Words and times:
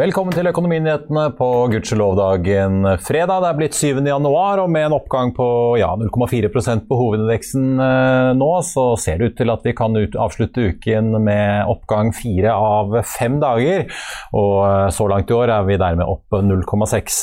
Velkommen 0.00 0.32
til 0.32 0.48
Økonominyhetene 0.48 1.26
på 1.36 1.46
gudskjelov-dagen 1.74 2.86
fredag. 3.04 3.42
Det 3.42 3.48
er 3.50 3.58
blitt 3.58 3.76
7. 3.76 3.98
januar, 4.08 4.62
og 4.62 4.70
med 4.72 4.86
en 4.86 4.94
oppgang 4.96 5.34
på 5.36 5.48
ja, 5.76 5.90
0,4% 6.00 6.86
på 6.88 6.96
hovedindeksen 6.96 7.66
eh, 7.84 8.30
nå, 8.38 8.48
så 8.64 8.86
ser 8.96 9.20
det 9.20 9.28
ut 9.28 9.36
til 9.42 9.52
at 9.52 9.66
vi 9.68 9.74
kan 9.76 9.98
ut, 9.98 10.16
avslutte 10.16 10.70
uken 10.72 11.18
med 11.20 11.68
oppgang 11.68 12.14
fire 12.16 12.54
av 12.56 12.96
fem 13.04 13.36
dager. 13.44 13.90
Og 14.32 14.56
eh, 14.70 14.88
så 14.96 15.10
langt 15.12 15.28
i 15.28 15.36
år 15.36 15.52
er 15.58 15.68
vi 15.68 15.76
dermed 15.84 16.08
opp 16.08 16.40
0,6 16.48 17.20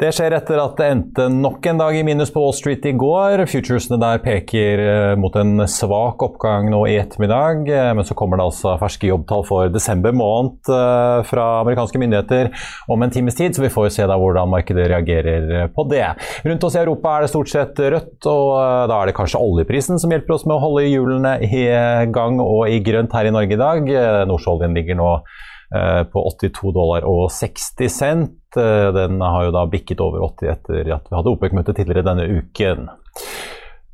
det 0.00 0.14
skjer 0.16 0.32
etter 0.32 0.56
at 0.56 0.78
det 0.78 0.86
endte 0.88 1.26
nok 1.28 1.66
en 1.68 1.80
dag 1.82 1.92
i 1.92 2.02
minus 2.06 2.30
på 2.32 2.40
Wall 2.40 2.54
Street 2.56 2.86
i 2.88 2.94
går. 2.96 3.42
Futuresene 3.50 3.98
der 4.00 4.22
peker 4.24 4.80
eh, 4.80 5.16
mot 5.20 5.34
en 5.36 5.66
svak 5.68 6.24
oppgang 6.24 6.70
nå 6.72 6.86
i 6.88 6.94
ettermiddag. 7.02 7.68
Eh, 7.68 7.88
men 7.98 8.08
så 8.08 8.16
kommer 8.16 8.40
det 8.40 8.46
altså 8.48 8.78
ferske 8.80 9.10
jobbtall 9.10 9.44
for 9.44 9.68
desember 9.74 10.16
måned 10.16 10.70
eh, 10.72 11.18
fra 11.28 11.44
amerikanske 11.58 12.00
myndigheter 12.00 12.48
om 12.88 13.04
en 13.04 13.12
times 13.12 13.36
tid, 13.36 13.52
så 13.52 13.66
vi 13.66 13.72
får 13.74 13.90
se 13.98 14.08
da 14.08 14.16
hvordan 14.16 14.48
markedet 14.54 14.88
reagerer 14.88 15.68
på 15.76 15.84
det. 15.92 16.06
Rundt 16.48 16.64
oss 16.64 16.80
i 16.80 16.82
Europa 16.86 17.18
er 17.18 17.26
det 17.26 17.32
stort 17.34 17.52
sett 17.52 17.84
rødt, 17.84 18.16
og 18.24 18.56
da 18.88 19.02
er 19.02 19.10
det 19.10 19.18
kanskje 19.20 19.44
oljeprisen 19.44 20.00
som 20.00 20.16
hjelper 20.16 20.38
oss 20.38 20.48
med 20.48 20.56
å 20.56 20.64
holde 20.64 20.88
hjulene 20.88 21.36
i 21.44 21.66
gang 22.08 22.40
og 22.40 22.72
i 22.72 22.80
grønt 22.88 23.12
her 23.12 23.28
i 23.28 23.36
Norge 23.36 23.52
i 23.52 23.60
dag. 23.60 23.94
Nordsjøoljen 24.32 24.80
ligger 24.80 24.96
nå 24.96 25.14
på 26.10 26.22
82 26.32 26.72
dollar 26.74 27.04
og 27.06 27.28
60 27.36 27.92
cent. 28.00 28.39
Eh, 28.56 28.88
den 28.94 29.20
har 29.20 29.44
jo 29.46 29.52
da 29.54 29.66
bikket 29.70 30.00
over 30.02 30.24
80 30.26 30.50
etter 30.54 30.92
at 30.96 31.06
vi 31.10 31.16
hadde 31.18 31.34
OPEC-møte 31.34 31.74
tidligere 31.76 32.06
denne 32.06 32.26
uken. 32.40 32.88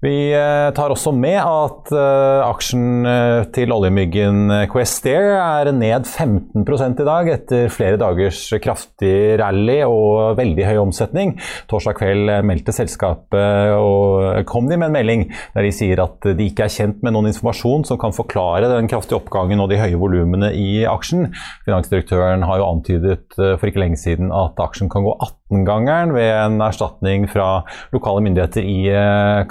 Vi 0.05 0.13
eh, 0.29 0.71
tar 0.77 0.93
også 0.93 1.09
med 1.17 1.39
at 1.41 1.89
uh, 1.97 2.45
aksjen 2.45 3.07
uh, 3.09 3.47
til 3.49 3.71
oljemyggen 3.73 4.51
Questair 4.69 5.39
er 5.39 5.71
ned 5.73 6.05
15 6.05 6.67
i 7.01 7.07
dag 7.07 7.31
etter 7.33 7.71
flere 7.73 7.97
dagers 7.97 8.43
kraftig 8.61 9.39
rally 9.41 9.79
og 9.87 10.37
veldig 10.37 10.67
høy 10.69 10.83
omsetning. 10.83 11.33
Torsdag 11.71 11.97
kveld 11.97 12.33
meldte 12.45 12.75
selskapet 12.77 13.73
og 13.73 14.45
kom 14.51 14.69
de 14.69 14.77
med 14.77 14.91
en 14.91 14.97
melding 14.99 15.25
der 15.57 15.65
de 15.65 15.73
sier 15.73 16.05
at 16.05 16.29
de 16.29 16.51
ikke 16.51 16.67
er 16.67 16.77
kjent 16.77 17.01
med 17.01 17.17
noen 17.17 17.31
informasjon 17.33 17.89
som 17.89 18.01
kan 18.01 18.13
forklare 18.17 18.69
den 18.75 18.93
kraftige 18.93 19.17
oppgangen 19.23 19.65
og 19.65 19.73
de 19.73 19.81
høye 19.81 19.97
volumene 19.97 20.53
i 20.53 20.85
aksjen. 20.91 21.31
Finansdirektøren 21.65 22.45
har 22.45 22.61
jo 22.61 22.69
antydet 22.69 23.33
for 23.33 23.65
ikke 23.65 23.81
lenge 23.81 24.01
siden 24.03 24.29
at 24.29 24.61
aksjen 24.61 24.93
kan 24.93 25.09
gå 25.09 25.17
18-gangeren 25.47 26.15
ved 26.17 26.33
en 26.33 26.61
erstatning 26.65 27.29
fra 27.31 27.63
lokale 27.95 28.25
myndigheter 28.25 28.67
i 28.67 28.79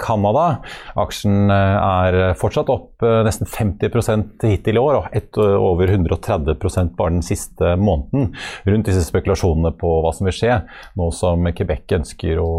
Canada. 0.02 0.16
Canada. 0.16 0.62
Aksjen 0.96 1.50
eh, 1.50 1.76
er 1.76 2.36
fortsatt 2.38 2.70
opp 2.72 3.04
eh, 3.04 3.20
nesten 3.26 3.48
50% 3.48 4.46
hittil 4.48 4.78
i 4.78 4.82
år, 4.82 5.00
og 5.00 5.16
et, 5.16 5.30
eh, 5.36 5.56
over 5.56 5.90
130% 5.92 6.94
bare 6.96 7.14
den 7.16 7.24
siste 7.26 7.74
måneden. 7.76 8.32
Rundt 8.66 8.88
disse 8.88 9.04
spekulasjonene 9.06 9.74
på 9.78 9.92
hva 10.04 10.12
som 10.16 10.28
vil 10.28 10.36
skje, 10.36 10.58
nå 10.98 11.10
som 11.14 11.46
Quebec 11.56 11.96
ønsker 11.98 12.40
å 12.42 12.52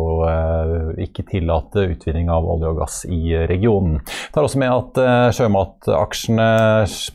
ikke 1.01 1.25
tillate 1.27 1.87
utvinning 1.93 2.29
av 2.31 2.45
olje 2.47 2.69
og 2.71 2.79
gass 2.81 3.01
i 3.09 3.35
regionen. 3.49 3.99
Det 4.05 4.35
tar 4.35 4.47
også 4.47 4.61
med 4.61 4.73
at 4.73 5.33
sjømataksjene, 5.35 6.47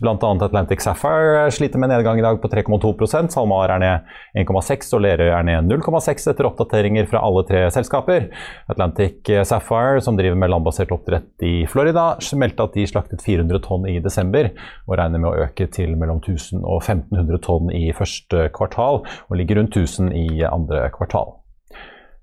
bl.a. 0.02 0.32
Atlantic 0.46 0.84
Sapphire, 0.84 1.46
sliter 1.54 1.80
med 1.82 1.92
nedgang 1.92 2.20
i 2.20 2.24
dag 2.24 2.40
på 2.42 2.50
3,2% 2.52 3.32
SalMar 3.32 3.72
er 3.74 3.82
ned 3.82 4.12
1,6 4.44 4.92
og 4.96 5.04
Lerøy 5.04 5.30
er 5.30 5.46
ned 5.46 5.70
0,6 5.70 6.11
etter 6.12 6.48
oppdateringer 6.48 7.08
fra 7.10 7.22
alle 7.24 7.44
tre 7.48 7.64
selskaper. 7.74 8.28
Atlantic 8.72 9.30
Sapphire, 9.48 10.00
som 10.04 10.18
driver 10.18 10.38
med 10.38 10.52
landbasert 10.52 10.92
oppdrett 10.94 11.46
i 11.46 11.66
Florida 11.70 12.12
meldte 12.38 12.66
at 12.66 12.76
de 12.76 12.86
slaktet 12.88 13.22
400 13.24 13.62
tonn 13.64 13.86
i 13.90 13.98
desember, 14.04 14.50
og 14.86 14.98
regner 14.98 15.22
med 15.22 15.30
å 15.30 15.46
øke 15.46 15.68
til 15.72 15.96
mellom 15.98 16.22
1000 16.22 16.62
og 16.62 16.80
1500 16.82 17.42
tonn 17.44 17.70
i 17.74 17.92
første 17.96 18.48
kvartal, 18.56 19.02
og 19.02 19.38
ligger 19.38 19.60
rundt 19.60 19.76
1000 19.76 20.12
i 20.16 20.42
andre 20.48 20.88
kvartal. 20.94 21.41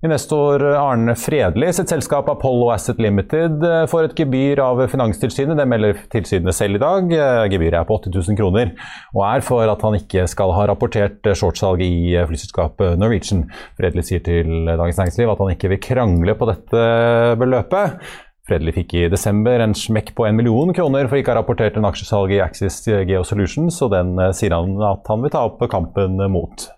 Investor 0.00 0.62
Arne 0.64 1.12
Fredli 1.12 1.68
sitt 1.76 1.90
selskap 1.92 2.28
Apollo 2.32 2.70
Asset 2.72 3.02
Limited 3.04 3.60
får 3.92 4.06
et 4.06 4.14
gebyr 4.16 4.62
av 4.64 4.80
Finanstilsynet. 4.88 5.58
Det 5.58 5.66
melder 5.68 6.00
tilsynet 6.14 6.56
selv 6.56 6.78
i 6.78 6.80
dag. 6.80 7.12
Gebyret 7.52 7.82
er 7.82 7.84
på 7.84 7.98
80 7.98 8.14
000 8.30 8.38
kroner, 8.38 8.72
og 9.12 9.26
er 9.28 9.44
for 9.44 9.68
at 9.68 9.84
han 9.84 9.98
ikke 9.98 10.24
skal 10.32 10.54
ha 10.56 10.64
rapportert 10.70 11.28
shortsalg 11.36 11.84
i 11.84 12.16
flyselskapet 12.30 12.96
Norwegian. 13.02 13.44
Fredli 13.76 14.06
sier 14.08 14.24
til 14.24 14.72
Dagens 14.72 15.02
Næringsliv 15.02 15.34
at 15.34 15.44
han 15.44 15.52
ikke 15.52 15.74
vil 15.74 15.84
krangle 15.90 16.38
på 16.40 16.48
dette 16.48 16.88
beløpet. 17.44 18.00
Fredelig 18.48 18.78
fikk 18.80 18.96
i 18.96 19.06
desember 19.12 19.60
en 19.60 19.76
smekk 19.76 20.14
på 20.16 20.24
en 20.26 20.40
million 20.40 20.72
kroner 20.74 21.12
for 21.12 21.20
ikke 21.20 21.30
å 21.30 21.36
ha 21.36 21.42
rapportert 21.42 21.76
en 21.76 21.92
aksjesalg 21.92 22.32
i 22.34 22.40
Axis 22.42 22.80
Geo 22.88 23.20
Solutions, 23.28 23.76
og 23.84 23.92
den 23.92 24.16
eh, 24.16 24.32
sier 24.34 24.56
han 24.56 24.80
at 24.80 25.12
han 25.12 25.20
vil 25.20 25.36
ta 25.36 25.44
opp 25.46 25.60
kampen 25.70 26.16
mot. 26.32 26.70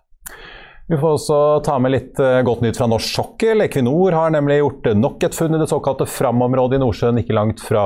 Vi 0.91 0.98
får 0.98 1.15
også 1.15 1.37
ta 1.65 1.76
med 1.78 1.93
litt 1.94 2.19
eh, 2.20 2.41
godt 2.44 2.65
nytt 2.65 2.78
fra 2.81 2.88
norsk 2.91 3.15
sokkel. 3.16 3.62
Equinor 3.65 4.16
har 4.16 4.32
nemlig 4.34 4.59
gjort 4.59 4.88
nok 4.98 5.25
et 5.28 5.37
funn 5.38 5.54
i 5.54 5.60
det 5.62 5.69
såkalte 5.70 6.09
Fram-området 6.10 6.76
i 6.76 6.82
Nordsjøen, 6.82 7.20
ikke 7.22 7.37
langt 7.38 7.62
fra 7.62 7.84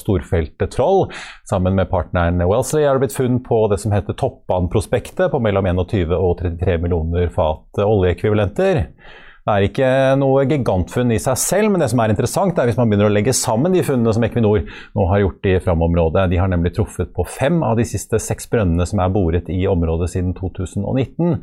storfeltet 0.00 0.74
Troll. 0.76 1.06
Sammen 1.48 1.76
med 1.78 1.88
partneren 1.90 2.44
Wellesley 2.44 2.84
er 2.84 2.94
det 2.94 3.06
blitt 3.06 3.16
funn 3.16 3.40
på 3.46 3.64
det 3.72 3.80
som 3.82 3.96
heter 3.96 4.16
Toppan-prospektet, 4.20 5.30
på 5.32 5.40
mellom 5.42 5.70
21 5.72 6.12
og 6.18 6.38
33 6.42 6.78
millioner 6.84 7.32
fat 7.32 7.84
oljeekvivalenter. 7.84 8.84
Det 9.44 9.52
er 9.52 9.64
ikke 9.66 9.88
noe 10.16 10.46
gigantfunn 10.48 11.10
i 11.12 11.18
seg 11.20 11.36
selv, 11.36 11.68
men 11.72 11.82
det 11.82 11.90
som 11.92 12.00
er 12.00 12.14
interessant, 12.14 12.56
er 12.56 12.64
hvis 12.64 12.78
man 12.78 12.88
begynner 12.88 13.10
å 13.10 13.12
legge 13.12 13.34
sammen 13.36 13.74
de 13.76 13.82
funnene 13.84 14.14
som 14.16 14.24
Equinor 14.24 14.62
nå 14.96 15.08
har 15.10 15.20
gjort 15.20 15.48
i 15.50 15.58
Fram-området. 15.60 16.30
De 16.32 16.38
har 16.40 16.48
nemlig 16.48 16.72
truffet 16.78 17.10
på 17.12 17.26
fem 17.28 17.58
av 17.60 17.76
de 17.76 17.84
siste 17.88 18.16
seks 18.24 18.48
brønnene 18.48 18.86
som 18.88 19.02
er 19.04 19.12
boret 19.12 19.50
i 19.52 19.58
området 19.68 20.08
siden 20.14 20.32
2019. 20.38 21.42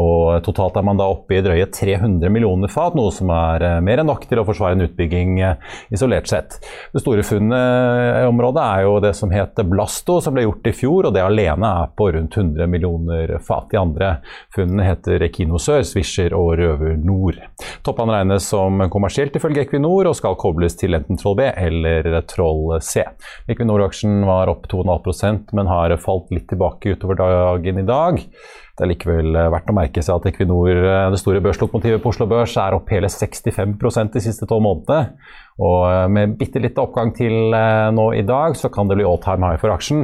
Og 0.00 0.40
totalt 0.46 0.76
er 0.78 0.86
man 0.86 1.00
da 1.00 1.08
oppe 1.12 1.36
i 1.36 1.42
drøye 1.44 1.66
300 1.72 2.32
millioner 2.32 2.70
fat, 2.72 2.96
noe 2.96 3.12
som 3.14 3.30
er 3.34 3.64
eh, 3.66 3.78
mer 3.84 4.00
enn 4.00 4.08
nok 4.08 4.24
til 4.28 4.40
å 4.40 4.46
forsvare 4.48 4.76
en 4.78 4.86
utbygging 4.86 5.40
eh, 5.44 5.72
isolert 5.92 6.30
sett. 6.30 6.58
Det 6.94 7.02
store 7.02 7.24
funnet 7.26 8.22
i 8.22 8.28
området 8.28 8.62
er 8.62 8.86
jo 8.86 8.94
det 9.04 9.12
som 9.18 9.32
heter 9.32 9.68
Blasto, 9.68 10.18
som 10.24 10.36
ble 10.36 10.46
gjort 10.46 10.70
i 10.70 10.74
fjor, 10.76 11.08
og 11.08 11.16
det 11.16 11.24
alene 11.24 11.72
er 11.82 11.92
på 11.98 12.08
rundt 12.14 12.38
100 12.38 12.70
millioner 12.72 13.34
fat. 13.44 13.68
De 13.72 13.80
andre 13.80 14.14
funnene 14.54 14.86
heter 14.88 15.26
Ekino 15.28 15.60
Sør, 15.60 15.84
Swisher 15.86 16.36
og 16.36 16.54
Røver 16.60 16.96
Nord. 17.00 17.40
Toppene 17.84 18.16
regnes 18.16 18.48
som 18.48 18.80
kommersielt 18.92 19.36
ifølge 19.36 19.66
Equinor 19.66 20.10
og 20.10 20.16
skal 20.18 20.38
kobles 20.40 20.76
til 20.80 20.96
enten 20.96 21.20
Troll 21.20 21.38
B 21.38 21.48
eller 21.50 22.08
Troll 22.30 22.78
C. 22.84 23.04
Equinor-aksjen 23.52 24.24
var 24.28 24.50
opp 24.52 24.66
2,5% 24.72 25.52
men 25.56 25.70
har 25.70 25.94
falt 26.02 26.32
litt 26.34 26.48
tilbake 26.50 26.96
utover 26.96 27.20
dagen 27.20 27.80
i 27.82 27.88
dag. 27.88 28.20
Det 28.72 28.86
er 28.86 28.88
likevel 28.88 29.36
eh, 29.36 29.50
verdt 29.52 29.68
å 29.68 29.74
merke 29.76 30.02
seg 30.04 30.16
at 30.16 30.26
Equinor, 30.30 30.70
eh, 30.72 31.08
det 31.12 31.20
store 31.20 31.42
børslokomotivet 31.44 32.00
på 32.00 32.12
Oslo 32.12 32.24
Børs, 32.30 32.54
er 32.56 32.72
opp 32.76 32.88
hele 32.92 33.10
65% 33.12 34.16
de 34.16 34.22
siste 34.24 34.48
tolv 34.48 34.64
månedene. 34.64 35.18
Og 35.60 35.80
eh, 35.90 36.06
med 36.12 36.38
bitte 36.40 36.62
litt 36.62 36.80
oppgang 36.80 37.12
til 37.16 37.52
nå 37.52 38.06
i 38.16 38.24
dag, 38.24 38.56
så 38.56 38.68
kan 38.72 38.88
det 38.88 38.96
bli 39.00 39.08
all 39.08 39.20
time 39.22 39.44
high 39.44 39.60
for 39.60 39.70
aksjen. 39.74 40.02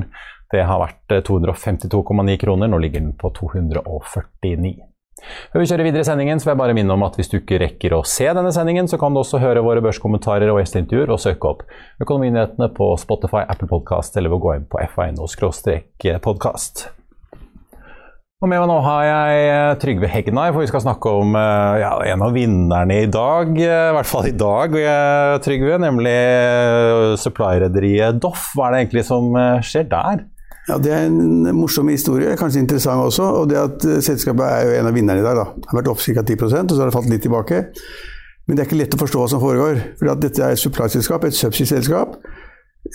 Det 0.53 0.63
har 0.65 0.81
vært 0.81 1.09
252,9 1.29 2.37
kroner, 2.41 2.69
nå 2.69 2.79
ligger 2.81 3.01
den 3.05 3.17
på 3.17 3.29
249. 3.37 4.77
Før 5.53 5.61
vi 5.61 5.67
kjører 5.69 5.87
videre 5.89 6.03
i 6.05 6.07
sendingen, 6.07 6.39
så 6.39 6.45
vil 6.47 6.55
jeg 6.55 6.61
bare 6.61 6.77
minne 6.77 6.95
om 6.95 7.05
at 7.05 7.17
hvis 7.19 7.31
du 7.33 7.37
ikke 7.41 7.61
rekker 7.65 7.91
å 7.97 8.07
se 8.07 8.27
denne 8.29 8.53
sendingen, 8.55 8.87
så 8.89 8.97
kan 9.01 9.13
du 9.13 9.19
også 9.23 9.39
høre 9.43 9.65
våre 9.67 9.83
børskommentarer 9.85 10.49
og 10.53 10.59
gjesteintervjuer 10.63 11.11
og 11.15 11.23
søke 11.25 11.45
opp 11.51 11.61
Økonominyhetene 12.05 12.69
på 12.77 12.87
Spotify, 13.01 13.43
Apple 13.49 13.69
Podcast 13.73 14.11
eller 14.17 14.31
ved 14.33 14.39
å 14.39 14.45
gå 14.47 14.51
inn 14.61 14.71
på 14.71 14.77
fino-podkast. 14.95 16.75
Og 18.39 18.47
med 18.47 18.61
meg 18.63 18.69
nå 18.71 18.75
har 18.85 19.01
jeg 19.03 19.47
eh, 19.51 19.77
Trygve 19.83 20.09
Hegnar, 20.13 20.53
for 20.55 20.63
vi 20.63 20.69
skal 20.71 20.85
snakke 20.85 21.11
om 21.11 21.33
eh, 21.35 21.81
ja, 21.83 21.89
en 22.13 22.21
av 22.23 22.37
vinnerne 22.37 22.99
i 23.03 23.09
dag. 23.11 23.49
Eh, 23.51 23.87
I 23.91 23.97
hvert 23.97 24.07
fall 24.07 24.29
i 24.29 24.35
dag, 24.39 24.77
Trygve, 25.43 25.81
nemlig 25.83 26.13
supply-rederiet 27.19 28.21
Doff. 28.23 28.53
Hva 28.55 28.69
er 28.69 28.77
det 28.77 28.83
egentlig 28.85 29.05
som 29.09 29.35
skjer 29.67 29.89
der? 29.91 30.23
Ja, 30.69 30.79
Det 30.79 30.95
er 30.95 31.09
en 31.09 31.51
morsom 31.59 31.91
historie, 31.91 32.37
kanskje 32.39 32.63
interessant 32.63 33.09
også. 33.09 33.27
og 33.41 33.51
det 33.51 33.59
at 33.59 33.89
Selskapet 34.07 34.47
er 34.47 34.69
jo 34.69 34.79
en 34.79 34.93
av 34.93 34.95
vinnerne 34.95 35.19
i 35.19 35.27
dag. 35.27 35.35
da. 35.43 35.49
Det 35.59 35.73
har 35.73 35.81
vært 35.81 35.91
opp 35.97 36.07
ca. 36.07 36.23
10% 36.23 36.71
og 36.71 36.77
så 36.77 36.85
har 36.85 36.93
det 36.93 36.99
falt 37.01 37.11
litt 37.11 37.27
tilbake. 37.27 37.65
Men 38.47 38.55
det 38.55 38.63
er 38.63 38.71
ikke 38.71 38.79
lett 38.85 38.95
å 38.95 39.03
forstå 39.03 39.25
hva 39.25 39.33
som 39.35 39.43
foregår. 39.43 39.83
for 39.99 40.15
Dette 40.15 40.47
er 40.47 40.55
et 40.55 40.63
supply-selskap, 40.63 41.27
et 41.27 41.35
subsea-selskap 41.43 42.21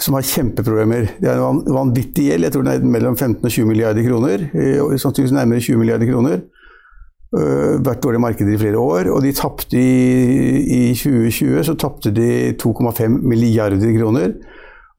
som 0.01 0.17
har 0.17 0.25
kjempeproblemer. 0.27 1.07
Det 1.21 1.29
er 1.29 1.41
en 1.41 1.61
vanvittig 1.75 2.29
gjeld. 2.29 2.47
Jeg 2.47 2.55
tror 2.55 2.65
den 2.65 2.73
er 2.73 2.91
mellom 2.95 3.17
15 3.17 3.43
og 3.43 3.51
20 3.51 3.69
milliarder 3.69 4.05
kroner. 4.07 4.45
Eh, 4.53 4.81
sannsynligvis 4.97 5.35
nærmere 5.35 5.63
20 5.63 5.81
milliarder 5.81 6.09
kroner. 6.09 6.43
Uh, 7.33 7.79
vært 7.81 8.03
dårlig 8.03 8.19
marked 8.21 8.45
i 8.45 8.57
flere 8.61 8.77
år. 8.77 9.07
Og 9.09 9.23
de 9.25 9.31
tapte 9.33 9.79
i, 9.79 10.59
i 10.69 10.81
2020 10.93 11.63
så 11.65 11.73
tapte 11.81 12.11
de 12.13 12.53
2,5 12.61 13.15
milliarder 13.25 13.95
kroner. 13.97 14.35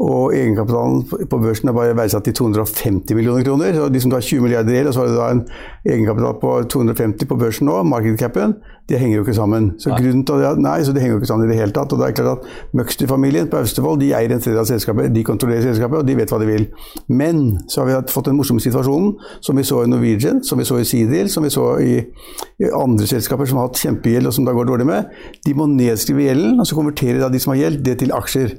Og 0.02 0.34
egenkapitalen 0.34 1.04
på 1.30 1.38
børsen 1.38 1.68
er 1.70 1.74
bare 1.76 1.94
verdsatt 1.94 2.24
til 2.26 2.34
250 2.34 3.14
millioner 3.14 3.44
kroner. 3.46 3.76
Så 3.76 3.88
de 3.94 4.00
som 4.02 4.10
har 4.10 4.24
20 4.26 4.42
milliarder 4.42 4.74
gjeld, 4.74 4.88
og 4.90 4.94
så 4.94 5.04
har 5.04 5.06
du 5.06 5.14
da 5.14 5.28
en 5.30 5.42
egenkapital 5.86 6.38
på 6.40 6.54
250 6.74 7.28
på 7.30 7.36
børsen 7.38 7.68
nå, 7.70 7.76
markedcapen, 7.86 8.56
det 8.90 8.98
henger 8.98 9.16
jo 9.16 9.22
ikke 9.22 9.36
sammen. 9.38 9.68
Så 9.78 9.92
nei. 9.92 10.00
grunnen 10.02 10.24
til 10.26 10.42
det, 10.42 10.50
nei, 10.60 10.74
så 10.84 10.92
det 10.92 11.04
henger 11.04 11.14
jo 11.14 11.20
ikke 11.22 11.30
sammen 11.30 11.46
i 11.46 11.52
det 11.52 11.60
hele 11.60 11.72
tatt. 11.76 11.94
Og 11.94 12.02
det 12.02 12.08
er 12.08 12.16
klart 12.18 12.42
at 12.42 12.74
Møgster-familien 12.76 13.48
på 13.52 13.62
Austevoll 13.62 14.00
de 14.02 14.10
eier 14.18 14.34
en 14.34 14.42
tredjedel 14.42 14.64
av 14.64 14.68
selskapet, 14.68 15.14
de 15.14 15.24
kontrollerer 15.30 15.68
selskapet, 15.70 16.02
og 16.02 16.10
de 16.10 16.18
vet 16.18 16.34
hva 16.34 16.42
de 16.42 16.50
vil. 16.50 16.66
Men 17.08 17.42
så 17.70 17.84
har 17.84 17.92
vi 17.92 18.12
fått 18.12 18.32
den 18.32 18.38
morsomme 18.40 18.66
situasjonen 18.66 19.14
som 19.46 19.62
vi 19.62 19.64
så 19.70 19.84
i 19.86 19.94
Norwegian, 19.94 20.42
som 20.44 20.58
vi 20.58 20.66
så 20.68 20.82
i 20.82 20.88
Seadrill, 20.90 21.30
som 21.32 21.46
vi 21.46 21.54
så 21.54 21.70
i, 21.78 22.00
i, 22.02 22.70
andre 22.74 23.06
selskaper 23.14 23.46
som 23.46 23.62
har 23.62 23.70
hatt 23.70 23.80
kjempegjeld 23.86 24.28
og 24.28 24.36
som 24.36 24.50
det 24.50 24.58
går 24.58 24.72
dårlig 24.74 24.90
med. 24.90 25.14
De 25.46 25.54
må 25.54 25.70
nedskrive 25.70 26.26
gjelden, 26.26 26.58
og 26.58 26.66
så 26.66 26.76
konverterer 26.82 27.22
da 27.22 27.30
de 27.30 27.40
som 27.40 27.54
har 27.54 27.62
gjeld, 27.62 27.84
det 27.86 28.00
til 28.02 28.12
aksjer. 28.18 28.58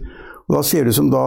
Og 0.49 0.57
da 0.57 0.61
ser 0.65 0.85
det 0.85 0.93
ut 0.93 0.99
som 0.99 1.09
da 1.13 1.25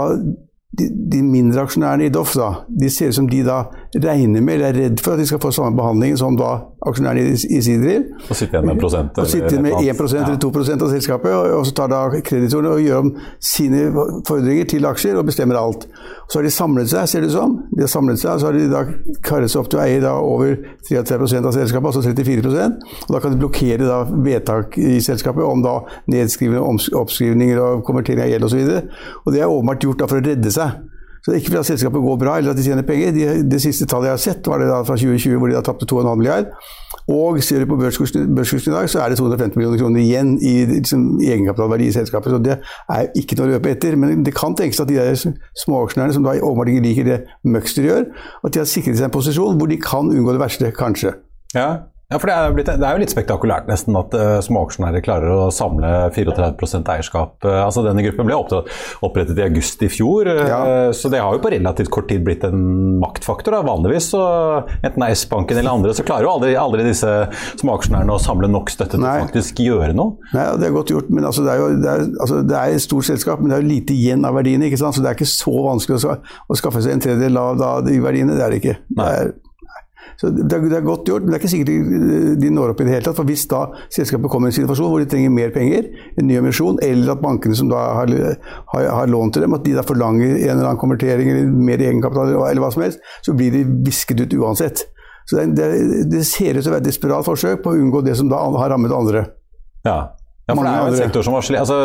de, 0.79 0.87
de, 1.11 1.23
mindre 1.25 1.65
aksjonærene 1.65 2.06
i 2.06 2.12
Doff 2.12 2.35
da, 2.37 2.50
de 2.69 2.91
ser 2.93 3.11
ut 3.11 3.19
som 3.19 3.29
de 3.31 3.41
da 3.47 3.62
regner 3.97 4.43
med, 4.44 4.59
eller 4.59 4.69
er 4.69 4.81
redd 4.85 5.03
for 5.03 5.17
at 5.17 5.23
de 5.23 5.26
skal 5.26 5.41
få 5.43 5.53
samme 5.55 5.79
behandling 5.79 6.19
som 6.20 6.37
da 6.38 6.59
aksjonærene 6.87 7.35
i, 7.35 7.61
sin 7.63 7.83
driv. 7.83 8.05
Og 8.29 8.37
sitte 8.37 8.55
igjen 8.55 8.67
med 8.67 8.77
en 8.77 8.81
prosent? 8.83 9.19
Og 9.19 9.27
sitte 9.31 9.63
med 9.63 9.73
1% 9.81 10.23
eller 10.23 10.39
2 10.39 10.51
av 10.77 10.93
selskapet, 10.93 11.35
og, 11.35 11.67
så 11.67 11.75
tar 11.75 11.91
da 11.91 12.03
kreditorene 12.15 12.75
og 12.75 12.83
gjør 12.83 13.03
om 13.03 13.13
sine 13.43 13.89
fordringer 14.29 14.69
til 14.71 14.87
aksjer 14.87 15.19
og 15.19 15.27
bestemmer 15.29 15.59
alt. 15.59 15.89
Og 15.89 16.33
så 16.33 16.41
har 16.41 16.47
de 16.47 16.53
samlet 16.55 16.91
seg, 16.93 17.09
ser 17.11 17.25
det 17.25 17.33
ut 17.33 17.37
som. 17.37 17.57
De 17.73 17.83
har 17.85 17.93
samlet 17.93 18.21
seg, 18.21 18.31
og 18.35 18.43
så 18.43 18.51
har 18.51 18.59
de 18.59 18.67
da 18.71 18.85
karret 19.27 19.53
seg 19.53 19.63
opp 19.63 19.73
til 19.73 19.81
å 19.81 19.85
eie 19.87 20.13
over 20.13 20.55
33 20.89 21.43
av 21.43 21.57
selskapet, 21.57 21.91
altså 21.91 22.05
34% 22.07 22.47
og 23.09 23.15
Da 23.15 23.21
kan 23.23 23.35
de 23.35 23.41
blokkere 23.41 23.89
da 23.89 24.03
vedtak 24.09 24.79
i 24.79 24.99
selskapet 25.05 25.45
om 25.45 25.63
da 25.65 25.81
nedskrivende 26.11 26.63
oppskrivninger 26.99 27.61
og 27.63 27.83
konvertering 27.87 28.25
av 28.25 28.33
gjeld 28.33 28.49
osv. 28.49 28.63
Og, 28.63 28.71
så 28.71 29.25
og 29.25 29.35
det 29.35 29.43
er 29.43 29.51
åpenbart 29.51 29.85
gjort 29.85 30.03
da 30.03 30.09
for 30.11 30.21
å 30.21 30.25
redde 30.25 30.53
seg. 30.55 30.79
Så 31.23 31.31
det 31.31 31.37
er 31.37 31.41
ikke 31.43 31.53
fordi 31.53 31.70
selskapet 31.73 32.05
går 32.05 32.19
bra 32.20 32.37
eller 32.38 32.55
at 32.55 32.59
de 32.59 32.67
tjener 32.67 32.87
penger. 32.87 33.15
De, 33.17 33.26
det 33.50 33.61
siste 33.62 33.87
tallet 33.91 34.11
jeg 34.11 34.17
har 34.17 34.23
sett, 34.23 34.50
var 34.50 34.62
det 34.62 34.69
da 34.70 34.82
fra 34.87 34.97
2020 34.99 35.38
hvor 35.38 35.50
de 35.50 35.56
da 35.59 35.65
tapte 35.67 35.88
2,5 35.91 36.15
milliard. 36.20 36.53
Og 37.09 37.43
ser 37.43 37.65
du 37.65 37.70
på 37.70 37.79
børskursen, 37.81 38.29
i 38.29 38.75
dag, 38.75 38.88
så 38.91 39.00
er 39.00 39.09
det 39.09 39.19
250 39.19 39.56
millioner 39.56 39.81
kroner 39.81 40.00
igjen 40.03 40.35
i 40.44 40.55
liksom, 40.69 41.06
egenkapitalverdi 41.25 41.88
i 41.88 41.94
selskapet. 41.97 42.35
Så 42.35 42.41
det 42.44 42.59
er 42.93 43.06
ikke 43.17 43.38
noe 43.38 43.49
å 43.49 43.53
løpe 43.55 43.73
etter. 43.73 43.97
Men 43.97 44.25
det 44.26 44.37
kan 44.37 44.56
tenkes 44.59 44.82
at 44.85 44.91
de 44.91 44.99
der 44.99 45.17
småaksjonærene 45.17 46.17
som 46.17 46.26
da 46.26 46.37
åpenbart 46.37 46.73
ikke 46.75 46.85
liker 46.85 47.09
det 47.09 47.21
Møgster 47.49 47.88
gjør, 47.88 48.11
at 48.44 48.53
de 48.53 48.61
har 48.61 48.69
sikret 48.69 48.99
seg 48.99 49.09
en 49.09 49.14
posisjon 49.14 49.56
hvor 49.56 49.71
de 49.71 49.81
kan 49.81 50.12
unngå 50.12 50.37
det 50.37 50.43
verste, 50.43 50.73
kanskje. 50.76 51.17
Ja, 51.56 51.71
ja, 52.09 52.17
for 52.17 52.31
det 52.31 52.35
er, 52.35 52.53
blitt, 52.57 52.69
det 52.73 52.87
er, 52.87 52.97
jo 52.97 53.03
litt 53.03 53.13
spektakulært 53.13 53.67
nesten 53.69 53.97
at 54.01 54.15
uh, 54.17 54.39
småaksjonærer 54.41 55.03
klarer 55.05 55.29
å 55.29 55.49
samle 55.53 55.91
34 56.17 56.81
eierskap. 56.95 57.35
Uh, 57.45 57.59
altså 57.67 57.83
Denne 57.85 58.01
gruppen 58.07 58.25
ble 58.25 58.39
opprettet 59.05 59.37
i 59.37 59.45
august 59.45 59.83
i 59.85 59.91
fjor, 59.93 60.31
uh, 60.33 60.41
ja. 60.49 60.61
så 60.97 61.11
det 61.13 61.21
har 61.21 61.37
jo 61.37 61.43
på 61.45 61.51
relativt 61.53 61.91
kort 61.93 62.09
tid 62.09 62.23
blitt 62.25 62.47
en 62.49 62.63
maktfaktor. 63.03 63.59
Da. 63.59 63.61
Vanligvis, 63.67 64.09
så, 64.15 64.23
enten 64.79 65.05
det 65.05 65.11
er 65.11 65.19
S-banken 65.19 65.61
eller 65.61 65.77
andre, 65.77 65.93
så 65.93 66.07
klarer 66.09 66.25
jo 66.25 66.33
aldri, 66.39 66.55
aldri 66.57 66.87
disse 66.87 67.13
småaksjonærene 67.61 68.17
å 68.17 68.23
samle 68.25 68.49
nok 68.55 68.73
støtte 68.73 68.97
til 68.97 69.05
Nei. 69.05 69.19
å 69.19 69.27
faktisk 69.27 69.61
gjøre 69.67 69.91
noe. 69.99 70.17
Nei, 70.33 70.47
det 70.63 70.71
er 70.71 70.73
godt 70.79 70.95
gjort, 70.95 71.11
men 71.13 71.29
altså, 71.29 71.45
det, 71.45 71.59
er 71.59 71.61
jo, 71.61 71.67
det, 71.83 71.91
er, 71.93 72.07
altså, 72.25 72.39
det 72.41 72.57
er 72.57 72.79
et 72.79 72.87
stort 72.87 73.11
selskap, 73.11 73.43
men 73.43 73.53
det 73.53 73.59
er 73.59 73.67
jo 73.67 73.73
lite 73.75 73.93
igjen 73.99 74.25
av 74.25 74.39
verdiene. 74.39 74.71
ikke 74.71 74.81
sant? 74.81 74.97
Så 74.97 75.05
det 75.05 75.13
er 75.13 75.21
ikke 75.21 75.29
så 75.29 75.53
vanskelig 75.67 76.01
å, 76.09 76.17
å 76.49 76.59
skaffe 76.63 76.81
seg 76.87 76.97
en 76.97 77.05
tredjedel 77.05 77.37
av 77.43 77.85
de 77.85 78.01
verdiene. 78.01 78.39
Det 78.39 78.47
er 78.47 78.57
det 78.57 78.63
ikke. 78.63 78.79
Det 78.97 79.11
er, 79.13 79.37
så 80.21 80.31
det 80.35 80.47
er, 80.47 80.65
det 80.65 80.77
er, 80.79 80.85
godt 80.87 81.09
gjort, 81.11 81.25
men 81.25 81.33
det 81.33 81.39
er 81.39 81.43
ikke 81.43 81.53
sikkert 81.53 82.41
de, 82.43 82.51
når 82.55 82.73
opp 82.73 82.83
i 82.83 82.89
det 82.89 82.95
hele 82.95 83.07
tatt. 83.07 83.19
For 83.19 83.29
hvis 83.29 83.47
da 83.51 83.63
selskapet 83.95 84.33
kommer 84.33 84.49
i 84.49 84.55
en 84.55 84.59
situasjon 84.59 84.93
hvor 84.93 85.03
de 85.03 85.09
trenger 85.11 85.35
mer 85.35 85.55
penger, 85.55 85.91
en 86.19 86.29
ny 86.31 86.39
emisjon, 86.41 86.81
eller 86.85 87.15
at 87.15 87.23
bankene 87.23 87.59
som 87.59 87.71
da 87.71 87.83
har, 88.01 88.13
har, 88.75 88.91
har 89.01 89.11
lånt 89.13 89.37
til 89.37 89.47
dem, 89.47 89.57
at 89.57 89.65
de 89.67 89.77
da 89.79 89.87
forlanger 89.87 90.35
en 90.35 90.55
eller 90.57 90.69
annen 90.71 90.83
konvertering 90.83 91.33
eller 91.33 91.51
mer 91.71 91.83
egenkapital 91.83 92.35
eller 92.37 92.63
hva 92.65 92.73
som 92.75 92.87
helst, 92.87 93.03
så 93.27 93.37
blir 93.37 93.55
de 93.55 93.65
visket 93.87 94.25
ut 94.25 94.39
uansett. 94.41 94.87
Så 95.29 95.43
det, 95.43 95.51
det, 95.59 96.05
det 96.09 96.25
ser 96.25 96.57
ut 96.57 96.63
til 96.63 96.73
å 96.73 96.79
være 96.79 96.87
et 96.87 96.91
desperat 96.91 97.27
forsøk 97.27 97.61
på 97.65 97.75
å 97.75 97.81
unngå 97.81 98.01
det 98.07 98.17
som 98.19 98.31
da 98.31 98.41
har 98.41 98.73
rammet 98.73 98.95
andre. 98.97 99.27
Ja, 99.85 100.01
ja, 100.49 100.55
for 100.56 100.65
det 100.65 100.71
er 100.73 100.79
jo 100.81 100.93
en 100.93 100.97
sektor 100.97 101.25
som 101.27 101.35
var 101.37 101.45
slik 101.45 101.61
altså, 101.61 101.77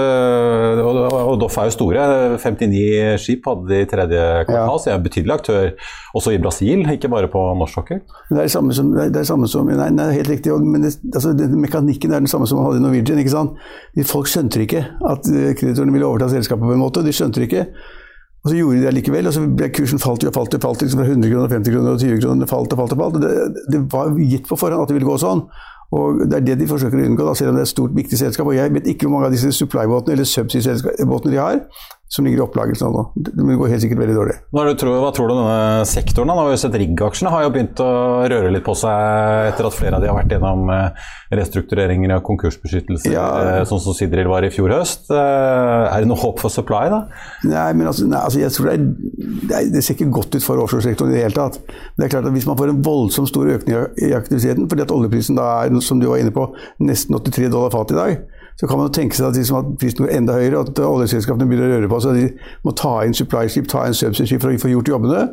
og, 0.87 0.99
og 1.19 1.39
Doff 1.41 1.57
er 1.59 1.67
jo 1.67 1.73
store. 1.75 2.03
59 2.39 3.19
skip 3.19 3.49
hadde 3.49 3.67
de 3.67 3.79
i 3.83 3.87
tredje 3.91 4.21
kvartal, 4.47 4.77
ja. 4.77 4.77
så 4.79 4.87
de 4.87 4.93
er 4.93 4.99
en 5.01 5.07
betydelig 5.07 5.33
aktør 5.35 5.89
også 6.15 6.31
i 6.31 6.39
Brasil, 6.39 6.85
ikke 6.93 7.11
bare 7.11 7.27
på 7.33 7.41
norsk 7.59 7.81
sokkel. 7.81 7.99
Det 8.29 8.37
er 8.37 8.45
det 8.45 8.53
samme 8.53 8.77
som, 8.77 8.93
det 8.95 9.09
er 9.09 9.17
det 9.17 9.25
samme 9.27 9.49
som 9.51 9.67
Nei, 9.67 9.89
er 9.89 10.15
helt 10.15 10.31
riktig. 10.31 10.53
Men 10.63 10.87
det, 10.87 10.93
altså, 11.11 11.33
den 11.35 11.57
mekanikken 11.59 12.13
er 12.13 12.23
den 12.23 12.31
samme 12.31 12.47
som 12.47 12.61
man 12.61 12.69
hadde 12.69 12.79
i 12.79 12.85
Norwegian. 12.85 13.19
ikke 13.19 13.33
sant? 13.33 13.59
Folk 14.07 14.31
skjønte 14.31 14.63
ikke 14.63 14.85
at 15.11 15.27
eh, 15.33 15.51
kreditorene 15.59 15.95
ville 15.95 16.07
overta 16.07 16.31
selskapet 16.31 16.63
på 16.63 16.77
en 16.77 16.83
måte. 16.85 17.03
De 17.03 17.15
skjønte 17.15 17.43
ikke. 17.43 17.65
Og 18.43 18.51
så 18.51 18.57
gjorde 18.57 18.79
de 18.79 18.87
det 18.87 18.95
likevel, 18.97 19.27
og 19.27 19.35
så 19.35 19.43
ble 19.47 19.69
kursen 19.71 20.01
falt 20.03 20.23
og 20.27 20.33
falt 20.35 20.55
og 20.57 20.65
falt 20.65 20.81
liksom 20.83 20.99
fra 20.99 21.07
100 21.07 21.31
kroner, 21.31 21.51
50 21.51 21.75
kroner 21.75 21.93
og 21.95 22.01
20 22.03 22.23
kroner. 22.23 22.49
falt 22.51 22.73
og 22.75 22.81
falt 22.81 22.95
og 22.95 23.03
falt. 23.03 23.21
Det, 23.23 23.67
det 23.71 23.85
var 23.91 24.17
gitt 24.19 24.49
på 24.49 24.59
forhånd 24.59 24.83
at 24.83 24.91
det 24.91 24.97
ville 24.97 25.07
gå 25.07 25.19
sånn. 25.21 25.45
Og 25.93 26.23
Det 26.25 26.37
er 26.39 26.45
det 26.47 26.59
de 26.63 26.67
forsøker 26.67 26.97
å 26.97 27.07
unngå, 27.07 27.25
da, 27.27 27.33
selv 27.37 27.51
om 27.51 27.57
det 27.57 27.63
er 27.63 27.69
et 27.69 27.73
stort, 27.73 27.95
viktig 27.95 28.17
selskap. 28.17 28.47
og 28.49 28.55
Jeg 28.55 28.73
vet 28.73 28.87
ikke 28.89 29.05
hvor 29.05 29.17
mange 29.17 29.29
av 29.29 29.35
disse 29.35 29.51
supply-båtene 29.53 30.15
eller 30.15 30.29
subsea-båtene 30.29 31.35
de 31.35 31.41
har 31.41 31.59
som 32.13 32.25
ligger 32.25 32.43
i 32.43 32.45
opplagelsen 32.45 32.93
nå. 32.93 33.03
Det 33.17 33.55
går 33.57 33.71
helt 33.71 33.81
sikkert 33.81 34.03
veldig 34.03 34.15
dårlig. 34.15 34.35
Hva 34.53 34.63
tror, 34.77 34.99
hva 35.01 35.09
tror 35.15 35.31
du 35.31 35.33
denne 35.33 35.85
sektoren? 35.89 36.29
Da? 36.29 36.35
Nå 36.37 36.43
har 36.43 36.51
vi 36.51 36.59
sett 36.61 36.75
rigg-aksjene 36.77 37.31
har 37.33 37.45
jo 37.47 37.53
begynt 37.55 37.81
å 37.81 37.87
røre 38.29 38.51
litt 38.53 38.65
på 38.67 38.75
seg 38.77 39.47
etter 39.49 39.65
at 39.65 39.73
flere 39.73 39.97
av 39.97 40.03
de 40.03 40.11
har 40.11 40.19
vært 40.19 40.35
gjennom 40.35 40.69
eh, 40.69 41.07
restruktureringer 41.39 42.13
og 42.13 42.21
konkursbeskyttelse, 42.27 43.09
ja. 43.15 43.23
Eh, 43.41 43.63
sånn 43.69 43.81
som 43.81 43.97
Sidril 43.97 44.29
var 44.29 44.45
i 44.45 44.51
fjor 44.53 44.75
høst. 44.75 45.09
Eh, 45.09 45.87
er 45.87 46.05
det 46.05 46.11
noe 46.11 46.21
håp 46.21 46.43
for 46.43 46.53
supply, 46.53 46.83
da? 46.93 47.01
Nei, 47.49 47.65
men 47.79 47.89
altså, 47.89 48.05
nei, 48.11 48.21
altså 48.21 48.43
jeg 48.43 48.53
tror 48.59 48.69
det, 48.69 48.77
er, 48.77 49.73
det, 49.73 49.81
ser 49.81 49.97
ikke 49.97 50.11
godt 50.19 50.37
ut 50.37 50.45
for 50.45 50.61
offshoresektoren 50.67 51.15
i 51.15 51.17
det 51.17 51.25
hele 51.25 51.39
tatt. 51.39 51.57
Det 51.97 52.05
er 52.05 52.13
klart 52.13 52.29
at 52.29 52.37
Hvis 52.37 52.45
man 52.49 52.61
får 52.61 52.75
en 52.75 52.85
voldsomt 52.85 53.33
stor 53.33 53.49
økning 53.55 53.89
i 54.05 54.13
aktiviteten, 54.13 54.69
fordi 54.69 54.85
at 54.85 54.93
oljeprisen 54.93 55.41
da 55.41 55.49
er, 55.63 55.81
som 55.81 55.97
du 55.97 56.11
var 56.11 56.21
inne 56.21 56.35
på, 56.35 56.45
nesten 56.85 57.17
83 57.17 57.49
dollar 57.49 57.73
fat 57.73 57.97
i 57.97 57.97
dag, 57.97 58.23
så 58.59 58.67
kan 58.69 58.79
man 58.79 58.91
tenke 58.93 59.17
seg 59.17 59.29
at, 59.29 59.37
de 59.37 59.43
som 59.47 59.57
har 59.57 59.69
prisen 59.81 60.03
går 60.03 60.11
enda 60.13 60.35
høyere, 60.37 60.61
at 60.61 60.81
oljeselskapene 60.85 61.47
begynner 61.49 61.71
å 61.71 61.77
røre 61.77 61.89
på 61.91 61.99
seg. 62.03 62.19
De 62.19 62.51
må 62.67 62.75
ta 62.77 62.93
inn 63.05 63.15
supply-skip, 63.17 63.65
ta 63.71 63.87
inn 63.89 63.97
subsidy-skip 63.97 64.43
for 64.43 64.53
å 64.53 64.61
få 64.61 64.71
gjort 64.75 64.91
jobbene. 64.93 65.23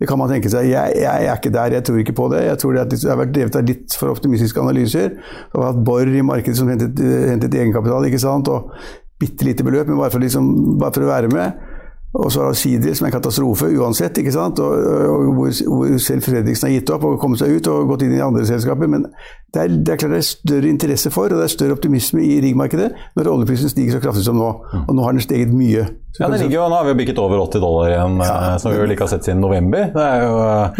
Det 0.00 0.08
kan 0.08 0.20
man 0.20 0.32
tenke 0.32 0.52
seg. 0.52 0.70
Jeg, 0.70 0.96
jeg, 1.02 1.26
er 1.28 1.36
ikke 1.36 1.52
der, 1.54 1.76
jeg 1.76 1.86
tror 1.88 2.00
ikke 2.00 2.16
på 2.16 2.30
det. 2.32 2.46
Jeg 2.46 2.62
tror 2.62 2.78
det, 2.78 2.86
det 2.94 3.02
har 3.10 3.20
vært 3.20 3.36
drevet 3.36 3.60
av 3.60 3.68
litt 3.68 3.98
for 4.00 4.14
optimistiske 4.14 4.64
analyser. 4.64 5.12
Det 5.12 5.60
har 5.60 5.70
hatt 5.72 5.84
Borr 5.84 6.08
i 6.08 6.24
markedet 6.24 6.56
som 6.58 6.72
hentet, 6.72 7.04
hentet 7.28 7.60
egenkapital, 7.60 8.08
ikke 8.08 8.22
sant. 8.22 8.48
og 8.48 8.72
bitte 9.20 9.44
lite 9.44 9.64
beløp, 9.66 9.90
men 9.90 10.00
bare 10.00 10.12
for, 10.14 10.22
liksom, 10.22 10.46
bare 10.80 10.94
for 10.96 11.04
å 11.04 11.10
være 11.10 11.30
med. 11.32 11.68
Og 12.12 12.32
så 12.34 12.42
har 12.42 12.56
Sidi 12.58 12.90
som 12.94 13.06
er 13.06 13.12
en 13.12 13.14
katastrofe 13.14 13.68
uansett, 13.78 14.18
ikke 14.18 14.32
sant? 14.34 14.58
Og, 14.58 14.86
og 15.12 15.28
hvor, 15.36 15.52
hvor, 15.70 15.92
selv 16.02 16.26
Fredriksen 16.26 16.66
har 16.66 16.74
gitt 16.74 16.90
opp 16.90 17.06
og 17.06 17.20
kommet 17.22 17.38
seg 17.42 17.54
ut 17.54 17.70
og 17.70 17.92
gått 17.92 18.02
inn 18.06 18.16
i 18.16 18.24
andre 18.24 18.42
selskaper. 18.48 18.90
Men 18.90 19.06
det 19.54 19.62
er, 19.62 19.78
det 19.78 19.94
er 19.94 20.02
klart 20.02 20.16
det 20.16 20.22
er 20.24 20.26
større 20.26 20.70
interesse 20.70 21.14
for, 21.14 21.30
og 21.30 21.38
det 21.38 21.46
er 21.46 21.54
større 21.54 21.78
optimisme 21.78 22.22
i 22.26 22.40
riggmarkedet 22.42 22.90
når 23.18 23.30
oljeprisen 23.36 23.70
stiger 23.70 23.98
så 23.98 24.02
kraftig 24.02 24.26
som 24.26 24.38
nå. 24.38 24.50
Og 24.86 24.94
nå 24.96 25.06
har 25.06 25.14
den 25.14 25.22
steget 25.22 25.54
mye. 25.54 25.86
Så 26.10 26.24
ja, 26.24 26.28
det 26.32 26.40
ligger 26.40 26.56
jo, 26.56 26.62
Nå 26.66 26.74
har 26.74 26.86
vi 26.88 26.90
jo 26.90 26.96
bikket 26.98 27.18
over 27.22 27.38
80 27.44 27.62
dollar 27.62 27.90
igjen, 27.92 28.16
ja. 28.18 28.32
Eh, 28.34 28.54
som 28.58 28.72
vi 28.72 28.78
vel 28.80 28.92
ikke 28.96 29.06
har 29.06 29.12
sett 29.12 29.28
siden 29.28 29.38
november. 29.44 29.92
Det 29.94 30.02
er 30.02 30.24
jo, 30.24 30.32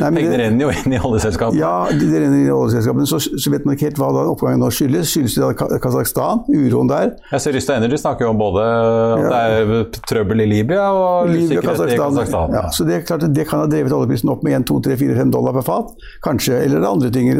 Nei, 0.03 0.09
Pengene 0.17 0.39
renner 0.41 0.65
jo 0.65 0.71
inn 0.75 0.95
i 0.97 0.99
oljeselskapene. 0.99 1.61
Ja, 1.61 1.75
de 1.87 2.09
renner 2.11 2.35
inn 2.41 2.49
i 2.49 2.55
oljeselskapene. 2.55 3.07
Så, 3.07 3.21
så 3.23 3.53
vet 3.55 3.69
man 3.69 3.79
ikke 3.79 3.93
helt 3.93 4.01
hva 4.03 4.09
da 4.17 4.25
oppgangen 4.33 4.59
nå 4.65 4.73
skyldes. 4.75 5.13
Skyldes 5.15 5.39
det 5.39 5.47
da 5.47 5.79
Kasakhstan, 5.85 6.43
uroen 6.51 6.91
der? 6.91 7.13
Jeg 7.31 7.45
ser 7.45 7.55
Rysta 7.55 7.79
Energy 7.79 8.01
snakker 8.03 8.27
jo 8.27 8.33
om 8.35 8.43
både 8.43 8.65
ja. 8.67 9.31
det 9.31 9.39
er 9.39 10.03
trøbbel 10.11 10.43
i 10.43 10.49
Libya 10.51 10.89
og 10.99 11.20
Libya, 11.29 11.61
i 11.61 11.65
Kasakhstan. 11.65 12.55
Ja, 12.55 12.63
så 12.73 12.85
det, 12.85 13.03
klart, 13.09 13.27
det 13.35 13.45
kan 13.49 13.63
ha 13.63 13.69
drevet 13.71 13.93
oljeprisen 13.93 14.31
opp 14.33 14.45
med 14.47 14.57
1, 14.61 14.67
2, 14.71 14.81
3, 14.87 14.97
4, 15.01 15.17
5 15.19 15.33
dollar 15.35 15.57
per 15.59 15.67
fat. 15.67 15.93
Kanskje. 16.25 16.61
Eller 16.65 16.87
andre 16.89 17.11
ting. 17.15 17.31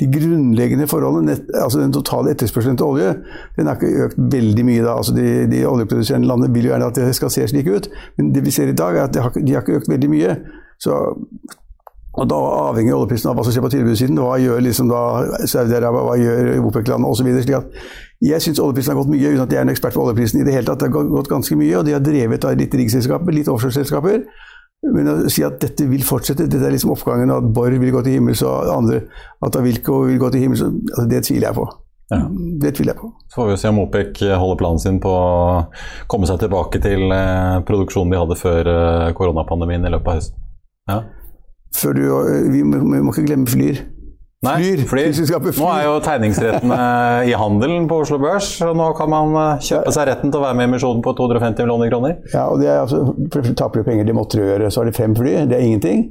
De 0.00 0.08
grunnleggende 0.10 0.88
forholdene, 0.90 1.36
altså 1.62 1.82
den 1.82 1.94
totale 1.94 2.34
etterspørselen 2.34 2.78
til 2.80 2.86
olje, 2.86 3.14
den 3.56 3.70
har 3.70 3.78
ikke 3.78 4.08
økt 4.08 4.22
veldig 4.34 4.66
mye 4.66 4.86
da. 4.86 4.96
Altså 4.96 5.16
de, 5.16 5.28
de 5.50 5.64
oljeproduserende 5.68 6.30
landene 6.30 6.54
vil 6.54 6.70
jo 6.70 6.74
gjerne 6.74 6.90
at 6.90 7.00
det 7.02 7.14
skal 7.18 7.34
se 7.34 7.46
slik 7.52 7.70
ut. 7.70 7.90
Men 8.18 8.34
det 8.34 8.44
vi 8.46 8.54
ser 8.54 8.72
i 8.72 8.76
dag, 8.76 8.96
er 8.96 9.08
at 9.08 9.16
de 9.16 9.24
har, 9.24 9.36
de 9.36 9.56
har 9.56 9.64
ikke 9.64 9.80
økt 9.82 9.92
veldig 9.92 10.12
mye. 10.12 10.36
Så, 10.80 10.96
og 12.18 12.26
Da 12.26 12.36
avhenger 12.36 12.96
oljeprisen 12.96 13.30
av 13.30 13.36
hva 13.38 13.44
som 13.46 13.54
skjer 13.54 13.62
på 13.62 13.70
tilbudssiden. 13.70 14.18
Hva 14.18 14.38
gjør 14.42 14.62
liksom 14.66 14.90
Saudi-Arabia, 14.90 16.04
hva 16.08 16.16
gjør 16.18 16.48
OPEC-landene 16.66 17.10
osv. 17.10 17.28
Jeg 18.20 18.42
syns 18.44 18.60
oljeprisen 18.60 18.92
har 18.92 18.98
gått 18.98 19.12
mye, 19.12 19.28
uten 19.30 19.44
at 19.44 19.52
jeg 19.54 19.60
er 19.60 19.68
en 19.68 19.72
ekspert 19.72 19.94
på 19.94 20.02
oljeprisen 20.02 20.42
i 20.42 20.46
det 20.46 20.56
hele 20.56 20.66
tatt. 20.66 20.82
Det 20.82 20.90
har 20.90 21.12
gått 21.14 21.30
ganske 21.30 21.56
mye, 21.56 21.76
og 21.78 21.86
de 21.86 21.94
har 21.94 22.02
drevet 22.04 22.46
av 22.48 22.58
litt 22.58 22.74
riggselskaper, 22.74 23.36
litt 23.36 23.50
offshoreselskaper. 23.52 24.24
Men 24.90 25.12
å 25.12 25.14
si 25.30 25.44
at 25.44 25.60
dette 25.62 25.86
vil 25.86 26.02
fortsette, 26.04 26.48
dette 26.48 26.66
er 26.66 26.74
liksom 26.74 26.94
oppgangen, 26.96 27.30
at 27.30 27.46
Borr 27.54 27.76
vil 27.78 27.92
gå 27.94 28.02
til 28.02 28.16
himmels 28.16 28.42
og 28.48 28.72
andre, 28.74 29.04
at 29.44 29.60
Avilko 29.60 30.02
vil 30.08 30.18
gå 30.20 30.32
til 30.32 30.46
himmels, 30.46 30.64
altså 30.64 31.06
det 31.10 31.22
tviler 31.28 31.50
jeg 31.50 31.58
på. 31.60 31.68
Ja. 32.10 32.24
Det 32.64 32.72
tviler 32.74 32.96
jeg 32.96 33.00
på. 33.04 33.12
Så 33.30 33.38
får 33.38 33.50
vi 33.52 33.58
se 33.60 33.70
om 33.70 33.80
OPEC 33.84 34.22
holder 34.26 34.58
planen 34.58 34.82
sin 34.82 34.98
på 35.04 35.12
å 35.14 35.62
komme 36.10 36.26
seg 36.26 36.40
tilbake 36.42 36.80
til 36.82 37.06
eh, 37.14 37.60
produksjonen 37.68 38.10
de 38.10 38.18
hadde 38.18 38.38
før 38.40 38.72
eh, 38.72 39.12
koronapandemien 39.14 39.86
i 39.86 39.92
løpet 39.94 40.10
av 40.10 40.18
høsten. 40.18 40.48
Ja. 40.90 40.98
Du, 41.70 42.04
vi, 42.50 42.62
må, 42.66 42.82
vi, 42.82 43.00
må, 43.00 43.12
ikke 43.14 43.28
glemme 43.30 43.48
Flyr. 43.48 43.80
Nei, 44.40 44.54
Flyr. 44.56 44.86
flyr. 44.88 45.12
flyr. 45.12 45.58
Nå 45.60 45.68
er 45.68 45.82
jo 45.84 45.96
tegningsrettene 46.04 46.78
i 47.28 47.34
handelen 47.36 47.84
på 47.88 47.98
Oslo 48.04 48.16
Børs, 48.22 48.54
og 48.64 48.72
nå 48.78 48.86
kan 48.96 49.10
man 49.12 49.36
eh, 49.36 49.66
kjøpe 49.66 49.92
seg 49.92 50.08
retten 50.08 50.32
til 50.32 50.40
å 50.40 50.46
være 50.46 50.56
med 50.56 50.64
i 50.64 50.70
emisjonen 50.70 51.04
på 51.04 51.12
250 51.18 51.66
millioner 51.66 51.92
kroner. 51.92 52.16
Ja, 52.32 52.46
og 52.48 52.62
det 52.62 52.70
er 52.72 52.80
altså, 52.80 53.04
taper 53.52 53.82
jo 53.82 53.88
penger, 53.90 54.08
de 54.08 54.16
måtte 54.16 54.40
gjøre, 54.40 54.72
så 54.72 54.80
har 54.80 54.88
de 54.88 54.96
fem 54.96 55.16
fly, 55.16 55.42
det 55.50 55.58
er 55.58 55.66
ingenting. 55.68 56.08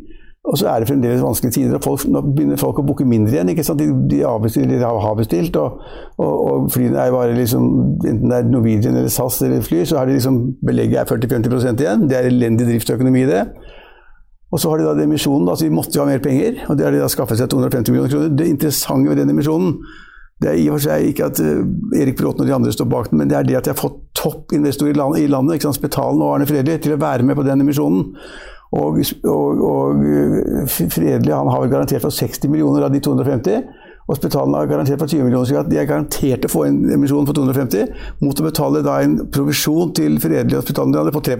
Og 0.49 0.57
så 0.57 0.69
er 0.71 0.81
det 0.81 0.87
fremdeles 0.87 1.21
vanskelige 1.21 1.53
tider, 1.57 1.75
og 1.75 1.83
folk, 1.83 2.05
nå 2.09 2.21
begynner 2.25 2.57
folk 2.57 2.79
å 2.79 2.85
booke 2.85 3.05
mindre 3.05 3.35
igjen. 3.35 3.49
ikke 3.51 3.65
sant? 3.67 3.81
De, 3.81 3.89
de, 4.09 4.21
avbestilt, 4.25 4.71
de 4.71 4.79
har 4.81 5.17
bestilt, 5.17 5.57
og, 5.59 5.81
og, 6.17 6.31
og 6.51 6.69
flyene 6.73 7.01
er 7.03 7.11
bare 7.13 7.35
liksom 7.37 7.65
Enten 7.99 8.31
det 8.31 8.37
er 8.37 8.47
Norwegian 8.47 8.95
eller 8.95 9.11
SAS 9.13 9.41
eller 9.45 9.65
fly, 9.65 9.83
så 9.85 9.99
har 9.99 10.07
de 10.07 10.15
liksom 10.15 10.39
belegget 10.65 11.01
er 11.03 11.09
40-50% 11.11 11.83
igjen. 11.83 12.07
Det 12.09 12.17
er 12.17 12.29
elendig 12.31 12.69
driftsøkonomi 12.69 13.25
det. 13.29 13.43
Og 14.49 14.61
så 14.61 14.69
har 14.71 14.79
de 14.79 14.87
da 14.87 14.95
den 14.97 15.11
emisjonen, 15.11 15.45
da, 15.45 15.55
så 15.55 15.67
de 15.67 15.73
måtte 15.73 15.93
jo 15.93 16.03
ha 16.03 16.09
mer 16.09 16.21
penger, 16.23 16.63
og 16.67 16.77
det 16.77 16.85
har 16.87 16.95
de 16.95 17.01
da 17.03 17.09
skaffet 17.11 17.37
seg 17.37 17.51
250 17.51 17.93
millioner 17.93 18.13
kroner. 18.13 18.31
Det 18.33 18.47
interessante 18.49 19.11
ved 19.11 19.21
den 19.21 19.33
emisjonen, 19.35 19.75
det 20.39 20.53
er 20.53 20.61
i 20.61 20.69
og 20.69 20.77
for 20.77 20.85
seg 20.87 21.09
ikke 21.09 21.27
at 21.27 21.41
uh, 21.43 21.99
Erik 21.99 22.15
Bråten 22.17 22.45
og 22.45 22.47
de 22.47 22.55
andre 22.55 22.71
står 22.73 22.87
bak 22.89 23.11
den, 23.11 23.19
men 23.19 23.29
det 23.29 23.37
er 23.37 23.45
det 23.45 23.57
at 23.59 23.67
de 23.67 23.73
har 23.73 23.79
fått 23.79 23.99
toppinvestorer 24.17 24.95
i, 24.95 24.97
land, 24.97 25.19
i 25.19 25.27
landet, 25.29 25.57
ikke 25.57 25.67
sant, 25.67 25.77
Spetalen 25.81 26.23
og 26.23 26.37
Arne 26.37 26.47
Fredli, 26.49 26.77
til 26.81 26.95
å 26.95 27.01
være 27.01 27.27
med 27.27 27.37
på 27.37 27.45
den 27.45 27.65
emisjonen. 27.65 28.07
Og, 28.79 28.97
og, 29.27 29.61
og 29.67 30.01
uh, 30.01 30.63
Fredli 30.69 31.35
han 31.35 31.51
har 31.51 31.69
garantert 31.69 32.05
for 32.05 32.15
60 32.15 32.49
millioner 32.49 32.87
av 32.87 32.95
de 32.95 33.03
250. 33.03 33.69
Og 34.09 34.17
Spetalen 34.17 34.55
har 34.57 34.69
garantert 34.71 35.03
for 35.03 35.11
20 35.11 35.27
millioner, 35.27 35.45
så 35.45 35.61
de 35.69 35.77
er 35.77 35.89
garantert 35.89 36.47
å 36.47 36.49
få 36.49 36.65
en 36.65 36.81
emisjon 36.95 37.27
for 37.29 37.37
250, 37.37 37.91
mot 38.25 38.39
å 38.41 38.47
betale 38.47 38.81
da 38.85 38.97
en 39.05 39.19
provisjon 39.29 39.93
til 39.93 40.17
Fredli 40.23 40.57
og 40.57 40.65
Spetalen 40.65 41.13
på 41.13 41.25
3 41.27 41.37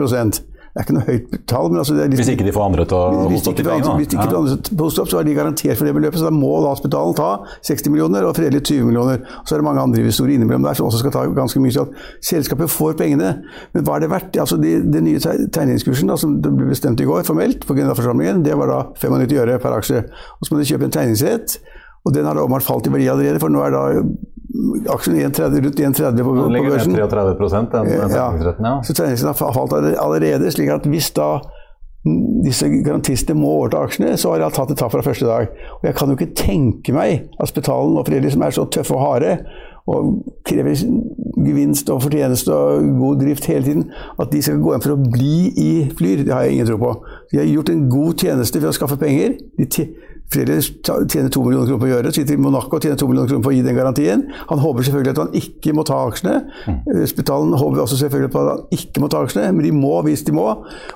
det 0.69 0.81
er 0.81 0.85
ikke 0.85 0.95
noe 0.95 1.05
høyt 1.07 1.31
tall. 1.49 1.69
men 1.71 1.79
altså 1.81 1.95
det 1.97 2.03
er 2.03 2.11
litt, 2.11 2.19
Hvis 2.21 2.31
ikke 2.35 2.45
de 2.45 2.53
får 2.53 2.65
andre 2.69 2.85
til 2.85 2.97
å 2.97 3.23
hoste 3.31 3.49
opp 3.49 3.57
de 3.57 3.63
pengene. 3.65 3.95
hvis 3.97 4.11
ikke 4.13 4.27
de 4.29 4.37
andre 4.39 4.57
til 4.67 4.83
å 4.85 4.89
opp, 5.01 5.09
så 5.09 5.19
er 5.19 5.25
de 5.25 5.33
garantert 5.33 5.79
for 5.79 5.89
det 5.89 5.93
beløpet. 5.97 6.19
Så 6.21 6.27
da 6.27 6.33
må 6.35 6.51
da 6.61 6.75
Spetalen 6.77 7.15
ta 7.17 7.29
60 7.65 7.93
millioner 7.93 8.27
og 8.29 8.35
Fredelig 8.37 8.61
20 8.69 8.85
millioner. 8.85 9.23
Og 9.41 9.49
så 9.49 9.55
er 9.55 9.63
det 9.63 9.65
mange 9.65 9.81
andre 9.81 10.03
investorer 10.03 10.35
innimellom 10.35 10.67
der 10.67 10.77
som 10.77 10.85
også 10.89 11.01
skal 11.01 11.15
ta 11.15 11.25
ganske 11.39 11.63
mye. 11.63 11.73
Så 11.73 11.87
at 11.87 12.23
selskapet 12.29 12.69
får 12.69 12.95
pengene. 13.01 13.33
Men 13.73 13.87
hva 13.87 13.97
er 13.97 14.05
det 14.05 14.11
verdt? 14.13 14.39
Altså 14.45 14.59
de, 14.61 14.77
Den 14.85 15.09
nye 15.09 15.19
tegningskursen 15.19 16.13
da, 16.13 16.17
som 16.21 16.37
det 16.43 16.53
ble 16.53 16.69
bestemt 16.69 17.01
i 17.01 17.09
går 17.09 17.25
formelt 17.25 17.65
på 17.65 17.77
generalforsamlingen, 17.77 18.45
det 18.45 18.57
var 18.59 18.69
da 18.69 18.79
95 18.93 19.41
øre 19.41 19.59
per 19.59 19.77
aksje. 19.79 20.05
Og 20.37 20.45
så 20.45 20.53
må 20.53 20.61
de 20.61 20.69
kjøpe 20.69 20.85
en 20.85 20.97
tegningsrett. 20.99 21.59
Og 22.05 22.13
den 22.15 22.25
har 22.29 22.37
da 22.37 22.45
åpenbart 22.45 22.63
falt 22.63 22.87
i 22.87 22.93
verdi 22.93 23.09
allerede, 23.11 23.41
for 23.41 23.51
nå 23.51 23.65
er 23.65 23.73
da 23.75 23.83
aksjen 24.89 25.15
1,30 25.15 25.63
rundt 25.65 25.79
1,30 25.79 26.23
på, 26.23 26.33
Den 26.35 26.43
på 26.43 26.49
ligger 26.55 26.75
børsen. 26.75 26.91
ned 26.93 27.09
33 27.09 27.71
den 27.71 27.87
Ja. 28.09 28.25
ja. 28.59 28.81
Så 28.83 28.93
tegningsretten 28.93 29.45
har 29.45 29.53
falt 29.53 29.73
allerede, 29.73 30.51
slik 30.51 30.69
at 30.69 30.85
hvis 30.89 31.11
da 31.15 31.39
disse 32.45 32.67
garantistene 32.85 33.39
må 33.39 33.49
overta 33.57 33.81
aksjene, 33.83 34.13
så 34.17 34.31
har 34.31 34.39
jeg 34.45 34.55
tatt 34.55 34.71
et 34.71 34.79
tap 34.79 34.91
fra 34.93 35.01
første 35.03 35.25
dag. 35.27 35.49
Og 35.81 35.83
jeg 35.89 35.95
kan 35.95 36.07
jo 36.11 36.15
ikke 36.15 36.35
tenke 36.35 36.93
meg 36.95 37.25
at 37.39 37.51
Spetalen 37.51 37.97
og 37.99 38.07
Fredrik, 38.07 38.31
som 38.31 38.45
er 38.45 38.55
så 38.55 38.65
tøffe 38.71 38.95
og 38.95 39.03
harde, 39.03 39.33
og 39.89 40.23
krever 40.45 40.77
gevinst 41.45 41.89
og 41.89 42.03
fortjeneste 42.03 42.53
og 42.53 42.85
god 42.99 43.23
drift 43.23 43.47
hele 43.49 43.65
tiden, 43.65 43.87
at 44.21 44.31
de 44.31 44.41
skal 44.45 44.61
gå 44.61 44.75
inn 44.75 44.83
for 44.85 44.95
å 44.95 45.01
bli 45.01 45.49
i 45.57 45.71
Flyr, 45.97 46.23
det 46.27 46.33
har 46.35 46.45
jeg 46.45 46.59
ingen 46.59 46.69
tro 46.69 46.77
på. 46.77 46.93
De 47.31 47.41
har 47.41 47.49
gjort 47.49 47.71
en 47.73 47.89
god 47.89 48.13
tjeneste 48.23 48.61
ved 48.61 48.69
å 48.69 48.75
skaffe 48.77 48.99
penger. 49.01 49.35
De 49.57 49.67
Fredrik 50.29 50.83
tjener 51.09 51.29
2 51.33 51.41
millioner 51.45 51.65
kroner 51.65 51.79
på 51.81 51.87
å 51.87 51.89
gjøre 51.89 52.05
det, 52.05 52.13
sitter 52.13 52.35
i 52.35 52.41
Monaco 52.41 52.77
og 52.77 52.83
tjener 52.85 52.97
2 53.01 53.07
millioner 53.09 53.29
kroner 53.31 53.43
på 53.47 53.49
å 53.49 53.53
gi 53.55 53.61
den 53.65 53.77
garantien. 53.79 54.23
Han 54.51 54.59
håper 54.61 54.85
selvfølgelig 54.85 55.13
at 55.15 55.21
han 55.23 55.31
ikke 55.39 55.73
må 55.73 55.85
ta 55.89 55.97
aksjene. 56.05 56.35
Spitalen 57.09 57.55
håper 57.57 57.81
også 57.83 57.97
selvfølgelig 58.03 58.31
på 58.35 58.43
at 58.43 58.49
han 58.51 58.61
ikke 58.77 59.01
må 59.03 59.09
ta 59.09 59.23
aksjene, 59.25 59.47
men 59.57 59.65
de 59.65 59.71
må 59.73 59.95
hvis 60.05 60.21
de 60.27 60.35
må. 60.37 60.45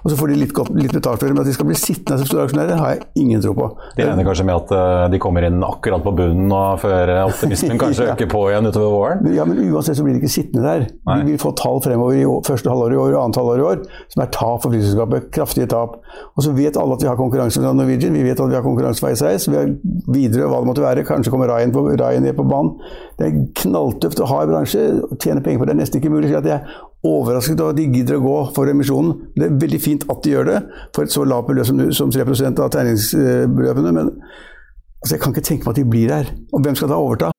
Og 0.03 0.05
så 0.11 0.17
får 0.19 0.33
de 0.33 0.37
litt, 0.43 0.53
godt, 0.53 0.69
litt 0.77 0.93
betalt 0.93 1.17
for 1.21 1.25
det, 1.25 1.33
men 1.33 1.41
at 1.41 1.49
de 1.49 1.55
skal 1.57 1.69
bli 1.69 1.77
sittende 1.79 2.19
som 2.21 2.29
store 2.29 2.45
aksjonærer, 2.47 2.77
har 2.77 2.93
jeg 2.93 3.01
ingen 3.23 3.41
tro 3.41 3.55
på. 3.57 3.69
De 3.97 4.05
regner 4.05 4.27
kanskje 4.27 4.45
med 4.51 4.59
at 4.59 4.75
eh, 4.77 5.07
de 5.15 5.21
kommer 5.25 5.47
inn 5.49 5.57
akkurat 5.65 6.05
på 6.05 6.13
bunnen 6.19 6.53
og 6.53 6.77
før 6.83 7.13
optimismen 7.25 7.79
kanskje 7.83 8.07
Ja. 8.09 8.13
øker 8.17 8.29
på 8.35 8.43
igjen 8.51 8.69
utover 8.69 8.93
våren. 8.93 9.33
Ja, 9.33 9.45
men 9.49 9.57
uansett 9.73 9.97
så 9.97 10.05
blir 10.05 10.17
de 10.17 10.21
ikke 10.21 10.33
sittende 10.35 10.65
der. 10.67 10.85
Nei. 11.09 11.17
De 11.23 11.33
vil 11.33 11.41
få 11.41 11.53
tall 11.57 11.81
fremover 11.85 12.19
i 12.21 12.25
år, 12.29 12.41
første 12.45 12.69
halvår 12.69 12.93
i 12.93 13.01
år 13.01 13.17
og 13.17 13.19
annet 13.25 13.41
halvår 13.41 13.61
i 13.63 13.67
år, 13.71 13.83
som 14.13 14.23
er 14.27 14.31
tap 14.35 14.61
for 14.61 14.69
flyselskapet. 14.73 15.29
Kraftige 15.33 15.69
tap. 15.73 15.97
Og 16.37 16.45
så 16.45 16.53
vet 16.53 16.77
alle 16.77 16.97
at 16.99 17.01
vi 17.05 17.09
har 17.09 17.17
konkurranse 17.19 17.61
fra 17.63 17.73
Norwegian, 17.73 18.13
vi 18.13 18.25
vet 18.29 18.39
at 18.43 18.51
vi 18.51 18.57
har 18.59 18.65
konkurranse 18.65 19.01
fra 19.01 19.13
Har 19.23 19.71
videre 20.13 20.47
hva 20.49 20.61
det 20.61 20.69
måtte 20.69 20.83
være. 20.83 21.05
Kanskje 21.07 21.33
kommer 21.33 21.51
Ryan, 21.51 21.73
på, 21.73 21.85
Ryan 21.99 22.29
på 22.37 22.45
banen. 22.47 22.73
Det 23.19 23.27
er 23.27 23.43
knalltøft 23.63 24.21
å 24.23 24.29
ha 24.29 24.41
i 24.43 24.49
bransje. 24.51 24.85
Å 25.07 25.19
tjene 25.19 25.43
penger 25.45 25.61
på 25.61 25.69
det 25.69 25.75
er 25.75 25.81
nesten 25.81 26.01
ikke 26.01 26.13
mulig. 26.13 26.31
Så 26.31 26.39
jeg 26.39 26.55
er 26.55 26.79
overrasket 27.03 27.59
over 27.59 27.75
at 27.75 27.81
de 27.81 27.89
gidder 27.91 28.19
å 28.19 28.23
gå 28.23 28.37
for 28.55 28.71
emisjonen. 28.71 29.13
Det 29.35 29.49
er 29.49 29.59
veldig 29.65 29.81
fint 29.83 30.07
at 30.09 30.23
de 30.23 30.33
gjør 30.33 30.49
det, 30.49 30.63
for 30.95 31.05
et 31.05 31.13
så 31.13 31.27
lavt 31.27 31.51
beløp 31.51 31.69
som, 31.69 31.85
som 31.91 32.11
3 32.13 32.25
av 32.53 32.73
tegningsbeløpene. 32.77 33.93
Men 33.99 34.09
altså, 34.09 35.15
jeg 35.15 35.23
kan 35.23 35.35
ikke 35.35 35.47
tenke 35.49 35.67
meg 35.67 35.75
at 35.75 35.81
de 35.81 35.87
blir 35.95 36.11
der. 36.11 36.35
Og 36.53 36.65
hvem 36.65 36.79
skal 36.79 36.91
da 36.93 36.99
overta? 36.99 37.33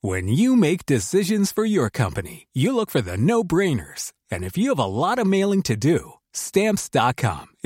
When 0.00 0.28
you 0.28 0.54
make 0.54 0.86
decisions 0.86 1.50
for 1.50 1.64
your 1.64 1.90
company, 1.90 2.46
you 2.54 2.72
look 2.72 2.88
for 2.88 3.00
the 3.00 3.16
no 3.16 3.42
brainers. 3.42 4.12
And 4.30 4.44
if 4.44 4.56
you 4.56 4.68
have 4.68 4.78
a 4.78 4.86
lot 4.86 5.18
of 5.18 5.26
mailing 5.26 5.62
to 5.62 5.74
do, 5.74 6.12
stamps.com 6.32 7.46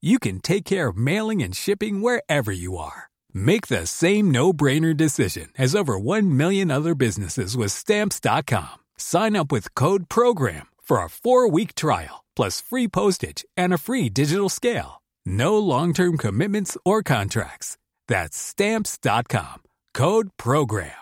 you 0.00 0.18
can 0.18 0.40
take 0.40 0.64
care 0.64 0.88
of 0.88 0.96
mailing 0.96 1.42
and 1.42 1.56
shipping 1.56 2.00
wherever 2.00 2.52
you 2.52 2.76
are. 2.76 3.08
Make 3.32 3.66
the 3.66 3.86
same 3.86 4.30
no-brainer 4.30 4.96
decision 4.96 5.48
as 5.58 5.74
over 5.74 5.98
1 5.98 6.36
million 6.36 6.70
other 6.70 6.94
businesses 6.94 7.56
with 7.56 7.72
stamps.com. 7.72 8.84
Sign 8.96 9.34
up 9.34 9.50
with 9.50 9.74
code 9.74 10.08
program 10.08 10.68
for 10.82 10.98
a 10.98 11.08
4-week 11.08 11.74
trial 11.74 12.24
plus 12.36 12.60
free 12.60 12.86
postage 12.86 13.44
and 13.56 13.74
a 13.74 13.78
free 13.78 14.08
digital 14.08 14.48
scale. 14.48 15.02
No 15.26 15.58
long-term 15.58 16.18
commitments 16.18 16.76
or 16.84 17.02
contracts. 17.02 17.76
That's 18.06 18.36
stamps.com. 18.38 19.62
Code 19.92 20.30
program. 20.36 20.92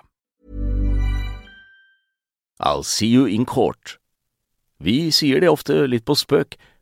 I'll 2.58 2.82
see 2.82 3.08
you 3.08 3.26
in 3.26 3.44
court. 3.44 3.98
Vi 4.78 5.10
sier 5.10 5.40
det 5.40 5.48
ofte 5.48 5.86
litt 5.86 6.04
på 6.04 6.16
spøk, 6.16 6.56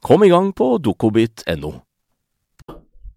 Kom 0.00 0.24
i 0.24 0.32
gang 0.32 0.52
på 0.56 0.78
dokobit.no. 0.80 1.72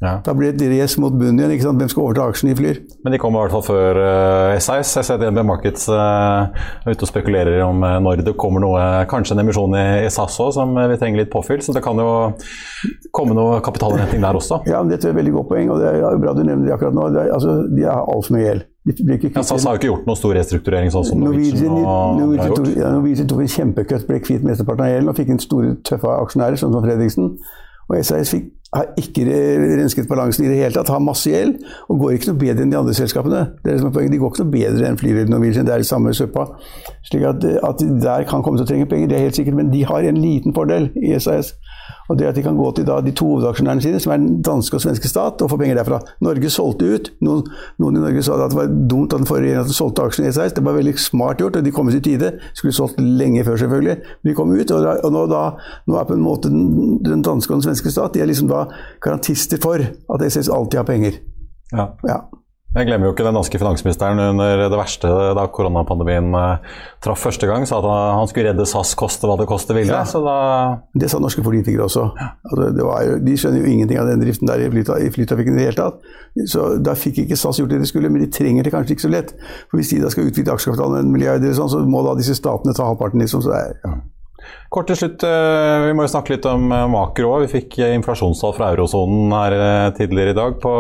Ja. 0.04 0.18
Da 0.20 0.34
blir 0.36 0.52
det 0.52 0.66
et 0.66 0.82
race 0.82 1.00
mot 1.00 1.14
bunnen 1.16 1.38
igjen. 1.40 1.54
ikke 1.56 1.64
sant? 1.64 1.80
Hvem 1.80 1.92
skal 1.92 2.04
overta 2.04 2.26
aksjene 2.28 2.52
i 2.52 2.58
Flyr? 2.60 2.80
Men 3.06 3.14
de 3.16 3.20
kommer 3.24 3.40
i 3.40 3.46
hvert 3.46 3.54
fall 3.56 3.64
før 3.70 4.00
uh, 4.04 4.58
SAS. 4.60 4.92
Jeg 4.98 5.08
ser 5.08 5.22
DNB 5.22 5.46
Markets 5.48 5.88
uh, 5.88 6.52
er 6.84 6.92
ute 6.92 7.08
og 7.08 7.12
spekulerer 7.12 7.64
om 7.64 7.80
uh, 7.88 7.96
når 8.04 8.26
det 8.28 8.36
kommer 8.40 8.66
noe, 8.66 8.82
kanskje 9.08 9.38
en 9.38 9.46
emisjon 9.46 9.78
i, 9.80 9.86
i 10.04 10.12
SAS 10.12 10.36
òg, 10.44 10.52
som 10.58 10.76
vi 10.76 11.00
trenger 11.00 11.24
litt 11.24 11.32
påfyll. 11.32 11.64
Så 11.64 11.76
det 11.78 11.86
kan 11.86 12.04
jo 12.04 12.10
komme 13.16 13.38
noe 13.38 13.62
kapitalinnhenting 13.64 14.26
der 14.26 14.42
også. 14.42 14.60
Ja, 14.68 14.84
men 14.84 14.92
det 14.92 15.00
er 15.00 15.14
et 15.14 15.22
veldig 15.22 15.38
godt 15.38 15.54
poeng, 15.54 15.72
og 15.72 15.80
det 15.80 15.96
er 15.96 16.20
bra 16.20 16.36
du 16.36 16.44
nevner 16.44 16.68
det 16.68 16.76
akkurat 16.76 17.00
nå. 17.00 17.08
Det 17.16 17.24
er, 17.24 17.34
altså, 17.38 17.58
de 17.72 17.88
har 17.88 18.04
altfor 18.04 18.36
mye 18.36 18.48
gjeld. 18.50 18.68
Ja, 18.84 19.44
SAS 19.48 19.64
har 19.64 19.78
jo 19.78 19.80
ikke 19.80 19.88
gjort 19.88 20.08
noe 20.10 20.20
stor 20.20 20.34
restrukturering 20.36 20.90
sånn 20.92 21.06
som 21.08 21.22
Norwegian, 21.24 21.70
Norwegian, 21.72 22.18
Norwegian, 22.20 22.56
tok, 22.58 22.72
ja, 22.76 22.90
Norwegian 22.92 23.30
tok 23.32 23.44
en 23.46 23.52
kjempekutt, 23.54 24.04
ble 24.10 24.18
kvitt 24.20 24.44
mesteparten 24.44 24.84
av 24.84 24.90
gjelden 24.92 25.12
og 25.14 25.16
fikk 25.22 25.32
inn 25.32 25.40
store, 25.40 25.70
tøffe 25.88 26.16
aksjonærer, 26.18 26.60
sånn 26.60 26.76
som 26.76 26.84
Fredriksen. 26.84 27.30
Og 27.88 27.96
SAS 28.04 28.34
fikk, 28.36 28.50
har 28.74 28.90
ikke 29.00 29.26
rensket 29.80 30.10
balansen 30.10 30.46
i 30.46 30.52
det 30.52 30.60
hele 30.60 30.74
tatt, 30.76 30.92
har 30.94 31.04
masse 31.04 31.30
gjeld 31.30 31.60
og 31.88 32.00
går 32.02 32.18
ikke 32.18 32.32
noe 32.32 32.42
bedre 32.42 32.66
enn 32.66 32.74
de 32.74 32.80
andre 32.80 32.96
selskapene. 32.98 33.44
Det 33.62 33.72
er 33.72 33.78
det 33.78 33.84
som 33.84 33.92
er 33.92 33.96
poenget, 33.98 34.14
De 34.14 34.22
går 34.22 34.34
ikke 34.34 34.46
noe 34.46 34.56
bedre 34.56 34.90
enn 34.90 35.00
Flyr 35.00 35.30
Norwegian, 35.30 35.68
det 35.68 35.76
er 35.76 35.84
det 35.84 35.90
samme 35.90 36.14
søppa. 36.18 36.48
Slik 37.10 37.28
at, 37.30 37.46
at 37.46 37.84
de 37.84 38.02
der 38.02 38.28
kan 38.30 38.44
komme 38.44 38.60
til 38.60 38.68
å 38.68 38.72
trenge 38.72 38.90
penger, 38.90 39.12
det 39.12 39.20
er 39.20 39.28
helt 39.28 39.40
sikkert, 39.40 39.60
men 39.60 39.72
de 39.74 39.86
har 39.88 40.10
en 40.10 40.22
liten 40.24 40.56
fordel 40.56 40.90
i 41.00 41.14
SAS. 41.20 41.54
Og 42.10 42.20
det 42.20 42.28
at 42.28 42.36
de 42.36 42.44
kan 42.44 42.58
gå 42.58 42.72
til 42.76 42.86
da, 42.88 43.00
de 43.02 43.14
to 43.16 43.26
hovedaksjonærene 43.30 43.84
sine, 43.84 44.00
som 44.04 44.12
er 44.14 44.20
den 44.22 44.42
danske 44.44 44.76
og 44.76 44.84
svenske 44.84 45.08
stat, 45.08 45.42
og 45.42 45.50
få 45.50 45.58
penger 45.60 45.80
derfra. 45.80 46.02
Norge 46.26 46.50
solgte 46.52 46.90
ut. 46.96 47.10
Noen, 47.24 47.46
noen 47.80 48.00
i 48.00 48.04
Norge 48.04 48.24
sa 48.26 48.36
at 48.44 48.52
det 48.52 48.60
var 48.60 48.74
dumt 48.92 49.16
at 49.16 49.24
den 49.24 49.30
forrige 49.30 49.54
regjeringen 49.54 49.78
solgte 49.78 50.08
aksjene 50.10 50.32
i 50.32 50.36
SAS. 50.36 50.56
Det 50.58 50.66
var 50.66 50.76
veldig 50.76 50.94
smart 51.00 51.42
gjort, 51.42 51.60
og 51.60 51.66
de 51.66 51.74
kom 51.76 51.90
ut 51.90 51.98
i 51.98 52.04
tide. 52.04 52.34
Skulle 52.60 52.76
solgt 52.76 53.00
lenge 53.00 53.46
før, 53.48 53.62
selvfølgelig. 53.64 53.96
Men 54.04 54.30
de 54.32 54.36
kom 54.36 54.52
ut, 54.52 54.76
og, 54.76 54.84
da, 54.84 54.98
og 55.00 55.16
nå, 55.16 55.24
da, 55.32 55.44
nå, 55.88 55.98
er 56.00 56.10
på 56.10 56.18
en 56.18 56.26
måte 56.26 56.52
den, 56.52 57.00
den, 57.06 57.24
danske 57.24 57.54
og 57.54 57.62
den 57.62 57.68
svenske 57.70 57.94
stat 57.94 58.18
de 58.18 58.24
er 58.24 58.28
liksom 58.30 58.52
da 58.52 58.63
garantister 59.04 59.62
for 59.62 59.84
at 59.84 60.26
SS 60.30 60.50
alltid 60.50 60.82
har 60.82 60.88
penger. 60.90 61.20
Ja. 61.74 61.92
ja. 62.08 62.22
Jeg 62.74 62.88
glemmer 62.88 63.06
jo 63.06 63.12
ikke 63.14 63.26
den 63.28 63.36
danske 63.38 63.60
finansministeren 63.62 64.18
under 64.18 64.64
det 64.66 64.78
verste 64.80 65.10
da 65.38 65.44
koronapandemien 65.54 66.34
uh, 66.34 66.80
traff 67.06 67.22
første 67.22 67.46
gang. 67.46 67.68
Sa 67.70 67.78
at 67.78 67.86
han 67.86 68.30
skulle 68.32 68.48
redde 68.50 68.66
SAS 68.66 68.96
koste 68.98 69.30
hva 69.30 69.36
det 69.38 69.46
koste 69.50 69.76
ville. 69.78 69.94
Ja. 69.94 70.02
Da... 70.26 70.38
Det 70.98 71.12
sa 71.12 71.20
norske 71.22 71.44
politikere 71.46 71.86
også. 71.86 72.08
Ja. 72.18 72.32
Altså, 72.50 72.72
jo, 72.82 73.20
de 73.28 73.36
skjønner 73.38 73.62
jo 73.62 73.76
ingenting 73.76 74.02
av 74.02 74.10
den 74.10 74.26
driften 74.26 74.50
der 74.50 74.66
i, 74.66 74.72
fly, 74.74 74.82
i 75.06 75.12
flytrafikken 75.14 75.54
i 75.54 75.62
det 75.62 75.68
hele 75.70 75.78
tatt. 75.84 76.02
Så 76.50 76.72
Da 76.82 76.98
fikk 76.98 77.22
ikke 77.28 77.38
SAS 77.38 77.62
gjort 77.62 77.76
det 77.76 77.84
de 77.84 77.92
skulle, 77.92 78.10
men 78.10 78.26
de 78.26 78.32
trenger 78.34 78.66
det 78.66 78.74
kanskje 78.74 78.98
ikke 78.98 79.06
så 79.06 79.14
lett. 79.14 79.36
For 79.70 79.78
Hvis 79.78 79.94
de 79.94 80.02
da 80.02 80.10
skal 80.16 80.32
utvide 80.32 80.58
aksjekapitalen 80.58 80.98
med 80.98 81.06
en 81.06 81.14
milliard, 81.14 81.46
sånn, 81.54 81.70
så 81.70 81.84
må 81.86 82.02
da 82.08 82.18
disse 82.18 82.40
statene 82.42 82.74
ta 82.74 82.90
halvparten. 82.90 83.22
liksom, 83.22 83.46
så 83.46 83.54
det 83.54 83.62
er, 83.68 83.78
ja. 83.86 83.94
Kort 84.74 84.88
til 84.90 84.98
slutt, 84.98 85.22
eh, 85.22 85.84
vi 85.86 85.94
må 85.94 86.08
jo 86.08 86.10
snakke 86.10 86.34
litt 86.34 86.46
om 86.50 86.72
eh, 86.74 86.88
makro. 86.90 87.36
Vi 87.44 87.50
fikk 87.52 87.76
eh, 87.78 87.92
inflasjonstall 87.94 88.56
fra 88.58 88.72
eurosonen 88.74 89.30
her 89.36 89.54
tidligere 89.94 90.34
i 90.34 90.38
dag 90.38 90.56
på, 90.64 90.72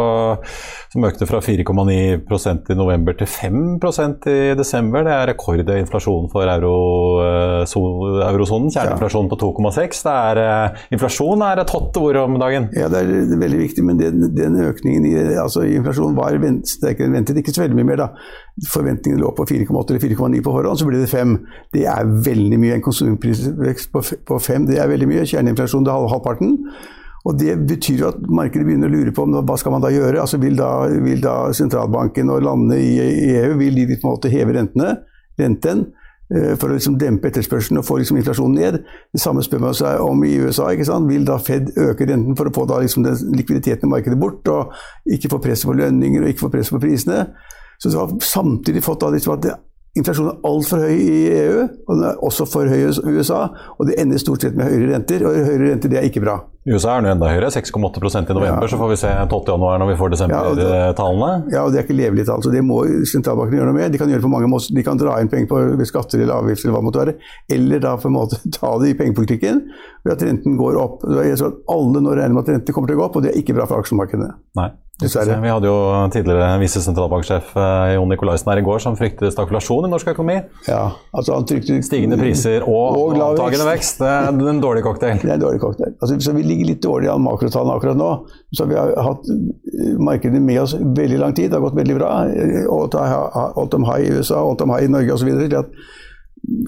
som 0.89 1.05
økte 1.05 1.27
fra 1.29 1.41
4,9% 1.45 2.71
i 2.73 2.77
november 2.79 3.13
til 3.19 3.29
5% 3.29 4.25
i 4.31 4.55
desember. 4.57 5.05
Det 5.05 5.13
er 5.13 5.29
rekordhøy 5.29 5.77
inflasjon 5.83 6.25
for 6.33 6.49
euro, 6.49 6.73
eurosonen. 8.25 8.71
Kjerneinflasjon 8.73 9.29
på 9.29 9.37
2,6. 9.43 10.01
Inflasjon 10.97 11.45
er 11.45 11.61
et 11.61 11.75
hot 11.75 12.01
ord 12.01 12.21
om 12.23 12.39
dagen. 12.41 12.71
Ja, 12.73 12.89
det 12.89 13.03
er 13.03 13.37
veldig 13.43 13.61
viktig, 13.61 13.85
men 13.85 14.01
den, 14.01 14.25
den 14.33 14.57
økningen 14.63 15.05
i 15.05 15.13
altså, 15.37 15.67
inflasjonen 15.69 16.17
var 16.17 16.39
sterkere 16.65 17.11
enn 17.11 17.19
ventet. 17.19 17.37
Ikke 17.43 17.53
så 17.53 17.67
veldig 17.67 17.77
mye 17.77 17.91
mer, 17.91 18.07
da. 18.07 18.09
Forventningene 18.73 19.21
lå 19.21 19.31
på 19.37 19.45
4,8 19.49 19.93
eller 19.93 20.01
4,9 20.01 20.41
på 20.45 20.57
forhånd, 20.57 20.81
så 20.81 20.89
ble 20.89 21.01
det 21.01 21.13
5. 21.13 21.37
Det 21.77 21.87
er 21.89 22.11
veldig 22.25 22.61
mye. 22.61 22.81
En 22.81 22.85
konsumprisvekst 23.53 24.25
på 24.25 24.39
5 24.39 24.67
det 24.67 24.79
er 24.81 24.91
veldig 24.91 25.07
mye. 25.09 25.25
Kjerneinflasjon 25.29 25.85
det 25.85 25.93
er 25.93 26.11
halvparten. 26.11 26.57
Og 27.25 27.39
Det 27.39 27.55
betyr 27.67 27.99
jo 28.01 28.09
at 28.11 28.19
markedet 28.27 28.65
begynner 28.67 28.91
å 28.91 28.93
lure 28.97 29.11
på 29.15 29.23
om 29.23 29.35
hva 29.47 29.57
skal 29.57 29.71
man 29.71 29.83
da 29.83 29.91
gjøre. 29.93 30.19
Altså 30.19 30.37
Vil 30.37 30.57
da, 30.59 30.87
vil 30.87 31.21
da 31.23 31.53
sentralbanken 31.55 32.29
og 32.29 32.43
landene 32.43 32.79
i 32.79 33.35
EU 33.37 33.57
vil 33.57 33.75
de 33.75 33.95
på 33.95 34.09
en 34.09 34.17
måte 34.17 34.31
heve 34.31 34.57
rentene, 34.57 34.97
renten 35.39 35.85
eh, 36.33 36.57
for 36.59 36.67
å 36.67 36.75
liksom 36.75 36.97
dempe 36.99 37.31
etterspørselen 37.31 37.79
og 37.79 37.87
få 37.87 38.01
liksom 38.01 38.19
inflasjonen 38.19 38.59
ned. 38.59 38.79
Det 39.15 39.23
samme 39.23 39.43
spør 39.45 39.63
man 39.63 39.77
seg 39.77 40.03
om 40.03 40.23
i 40.27 40.35
USA. 40.35 40.67
ikke 40.73 40.89
sant? 40.89 41.07
Vil 41.07 41.23
da 41.25 41.39
Fed 41.39 41.71
øke 41.77 42.09
renten 42.09 42.35
for 42.35 42.51
å 42.51 42.55
få 42.55 42.67
da 42.67 42.81
liksom 42.83 43.07
den 43.07 43.37
likviditeten 43.37 43.87
i 43.87 43.93
markedet 43.95 44.19
bort, 44.19 44.47
og 44.51 44.75
ikke 45.07 45.31
få 45.31 45.39
press 45.47 45.63
på 45.63 45.79
lønninger 45.79 46.25
og 46.25 46.33
ikke 46.33 46.49
få 46.49 46.51
press 46.51 46.73
på 46.75 46.83
prisene? 46.83 47.29
Så 47.79 47.89
du 47.89 47.97
har 47.97 48.11
samtidig 48.19 48.83
fått 48.83 48.99
da 48.99 49.15
liksom 49.15 49.37
at 49.37 49.47
Inflasjonen 49.93 50.31
er 50.31 50.47
altfor 50.49 50.79
høy 50.81 50.95
i 50.97 51.17
EU, 51.37 51.57
og 51.85 51.99
den 51.99 52.07
er 52.07 52.21
også 52.25 52.47
for 52.49 52.65
høy 52.65 52.79
i 52.81 53.11
USA. 53.13 53.43
Og 53.77 53.85
det 53.85 53.99
ender 54.01 54.17
stort 54.17 54.41
sett 54.41 54.55
med 54.57 54.65
høyere 54.65 54.95
renter, 54.95 55.21
og 55.29 55.35
høyere 55.37 55.67
renter 55.69 55.91
det 55.91 55.99
er 55.99 56.07
ikke 56.07 56.23
bra. 56.23 56.39
I 56.65 56.73
USA 56.73 56.95
er 56.95 57.03
den 57.03 57.11
enda 57.11 57.27
høyere, 57.29 57.51
6,8% 57.53 58.31
i 58.31 58.35
november. 58.37 58.65
Ja. 58.65 58.71
Så 58.71 58.79
får 58.79 58.89
vi 58.89 58.97
se 59.03 59.11
12.1 59.11 59.59
når 59.83 59.89
vi 59.91 59.97
får 59.99 60.13
desember-tallene. 60.15 61.29
Ja, 61.51 61.57
ja, 61.57 61.63
og 61.67 61.73
det 61.73 61.81
er 61.81 61.85
ikke 61.85 61.97
levelige 61.99 62.25
tall, 62.31 62.41
så 62.41 62.53
det 62.53 62.63
må 62.65 62.79
sentralbankene 63.11 63.59
gjøre 63.59 63.69
noe 63.69 63.77
med. 63.77 63.93
De 63.93 63.99
kan 64.01 64.09
gjøre 64.09 64.23
på 64.25 64.31
mange 64.33 64.49
måter. 64.49 64.73
De 64.73 64.85
kan 64.87 64.97
dra 64.97 65.19
inn 65.21 65.29
penger 65.29 65.51
på 65.51 65.59
ved 65.77 65.89
skatter 65.91 66.23
eller 66.23 66.39
avgifter 66.39 66.71
eller 66.71 66.77
hva 66.77 66.81
det 66.81 66.87
måtte 66.87 67.03
være. 67.03 67.15
Eller 67.57 67.83
da 67.83 67.93
på 67.99 68.09
en 68.09 68.15
måte 68.15 68.39
ta 68.57 68.71
det 68.81 68.93
i 68.93 68.97
pengepolitikken 69.03 69.61
ved 70.07 70.15
at 70.15 70.25
renten 70.25 70.57
går 70.57 70.79
opp. 70.81 71.03
Så 71.37 71.51
alle 71.75 72.01
nå 72.01 72.15
regner 72.17 72.33
med 72.33 72.47
at 72.47 72.55
renten 72.55 72.79
kommer 72.79 72.89
til 72.89 72.97
å 72.97 73.03
gå 73.03 73.09
opp, 73.11 73.19
og 73.21 73.27
det 73.27 73.35
er 73.35 73.43
ikke 73.43 73.59
bra 73.59 73.69
for 73.69 73.83
aksjemarkedene. 73.83 74.31
Nei. 74.57 74.71
Dessverre. 75.03 75.37
Vi 75.43 75.51
hadde 75.51 75.69
jo 75.69 75.77
tidligere 76.13 76.49
visesentralbanksjef 76.61 77.53
eh, 77.59 77.93
Jon 77.95 78.09
Nikolaisen 78.11 78.51
her 78.51 78.61
i 78.61 78.65
går 78.65 78.81
som 78.83 78.97
fryktet 78.99 79.33
stagflasjon 79.35 79.87
i 79.87 79.91
norsk 79.91 80.13
økonomi. 80.13 80.37
Ja, 80.69 80.83
altså 81.11 81.37
han 81.37 81.47
trykte... 81.49 81.79
Stigende 81.83 82.17
priser 82.19 82.63
og, 82.63 82.97
og 82.99 83.19
avtagende 83.19 83.67
vekst. 83.67 83.99
Det 84.01 84.11
er 84.11 84.29
en 84.53 84.61
dårlig 84.63 84.83
cocktail. 84.85 85.19
Det 85.21 85.29
er 85.29 85.35
en 85.37 85.43
dårlig 85.43 85.61
cocktail. 85.63 85.95
Altså, 85.99 86.17
så 86.23 86.35
vi 86.37 86.45
ligger 86.47 86.71
litt 86.71 86.81
dårlig 86.85 87.11
an 87.11 87.25
makrotallene 87.25 87.75
akkurat 87.77 87.99
nå. 87.99 88.11
Så 88.55 88.67
vi 88.69 88.79
har 88.79 88.93
hatt 89.07 89.29
eh, 89.29 89.93
markedet 89.99 90.41
med 90.41 90.61
oss 90.63 90.77
veldig 90.79 91.19
lang 91.21 91.35
tid. 91.37 91.51
Det 91.51 91.59
har 91.59 91.65
gått 91.67 91.79
veldig 91.79 91.99
bra. 91.99 92.11
All 92.71 93.69
time 93.73 93.89
high 93.89 94.07
i 94.07 94.15
USA, 94.17 94.39
all 94.39 94.57
time 94.59 94.77
high 94.77 94.87
i 94.87 94.93
Norge 94.93 95.17
osv. 95.19 95.31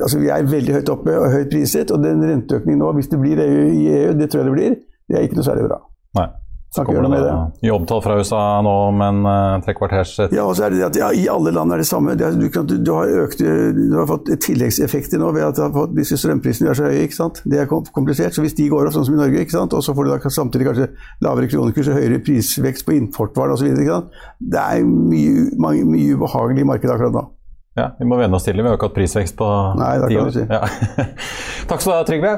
Altså, 0.01 0.19
vi 0.21 0.31
er 0.31 0.47
veldig 0.49 0.79
høyt 0.79 0.91
oppe 0.93 1.19
og 1.19 1.29
høyt 1.33 1.51
priset. 1.53 1.93
Og 1.95 2.03
den 2.03 2.23
renteøkningen 2.23 2.83
nå, 2.83 2.93
hvis 2.99 3.11
det 3.11 3.21
blir 3.21 3.43
EU 3.45 3.67
i 3.71 3.85
EU, 3.99 4.17
det 4.19 4.31
tror 4.31 4.43
jeg 4.43 4.49
det 4.51 4.57
blir, 4.57 4.81
det 5.09 5.19
er 5.19 5.27
ikke 5.27 5.39
noe 5.39 5.47
særlig 5.47 5.69
bra. 5.69 5.79
Nei. 6.19 6.29
Snakker 6.75 6.97
Kommer 6.97 7.21
det, 7.23 7.33
det 7.61 7.69
jobbtall 7.69 8.01
fra 8.03 8.17
USA 8.19 8.39
nå 8.65 8.71
om 8.89 9.01
en 9.05 9.19
uh, 9.23 9.63
tre 9.63 9.75
kvarters 9.77 10.15
Ja, 10.25 10.43
og 10.43 10.57
så 10.57 10.65
er 10.65 10.73
det 10.73 10.81
at 10.89 10.97
ja, 10.99 11.11
I 11.15 11.27
alle 11.31 11.53
land 11.55 11.71
er 11.71 11.79
det 11.79 11.87
samme. 11.87 12.17
Det 12.19 12.25
er, 12.27 12.35
du, 12.35 12.49
kan, 12.51 12.67
du, 12.67 12.91
har 12.91 13.11
økt, 13.23 13.39
du, 13.39 13.95
har 13.95 14.09
fått 14.09 14.31
tilleggseffekter 14.43 15.21
nå 15.21 15.31
ved 15.35 15.47
at 15.47 15.55
du 15.55 15.63
har 15.63 15.71
fått, 15.75 15.93
disse 15.95 16.19
strømprisene 16.19 16.73
er 16.73 16.79
så 16.79 16.89
høye. 16.89 17.05
ikke 17.07 17.17
sant? 17.17 17.39
Det 17.47 17.61
er 17.63 17.69
komplisert. 17.71 18.35
så 18.35 18.43
Hvis 18.43 18.57
de 18.59 18.67
går 18.71 18.89
opp 18.89 18.97
sånn 18.97 19.07
som 19.07 19.15
i 19.15 19.21
Norge, 19.21 19.45
ikke 19.45 19.55
sant? 19.55 19.77
og 19.77 19.85
så 19.85 19.95
får 19.95 20.09
du 20.09 20.11
da 20.11 20.33
samtidig 20.35 20.67
kanskje 20.67 20.89
lavere 21.23 21.51
kronekurs 21.51 21.93
og 21.93 21.99
høyere 22.01 22.19
prisvekst 22.25 22.87
på 22.87 22.97
importvarer 22.97 23.55
osv. 23.55 23.71
Det 24.43 24.67
er 24.67 24.83
mye, 24.83 25.47
mange, 25.61 25.87
mye 25.87 26.19
ubehagelig 26.19 26.67
marked 26.67 26.91
akkurat 26.91 27.15
nå. 27.15 27.25
Ja, 27.75 27.89
Vi 27.99 28.05
må 28.07 28.15
venne 28.15 28.37
oss 28.37 28.45
til 28.47 28.55
det. 28.55 28.63
Vi 28.63 28.69
har 28.71 28.77
ikke 28.77 28.87
hatt 28.87 28.95
prisvekst 28.95 29.35
på 29.35 29.47
ti 30.07 30.15
år. 30.15 30.29
Si. 30.31 30.43
Ja. 30.47 30.61
Takk 31.69 31.81
skal 31.83 31.91
du 31.91 31.95
ha, 31.97 32.05
Trygve. 32.07 32.31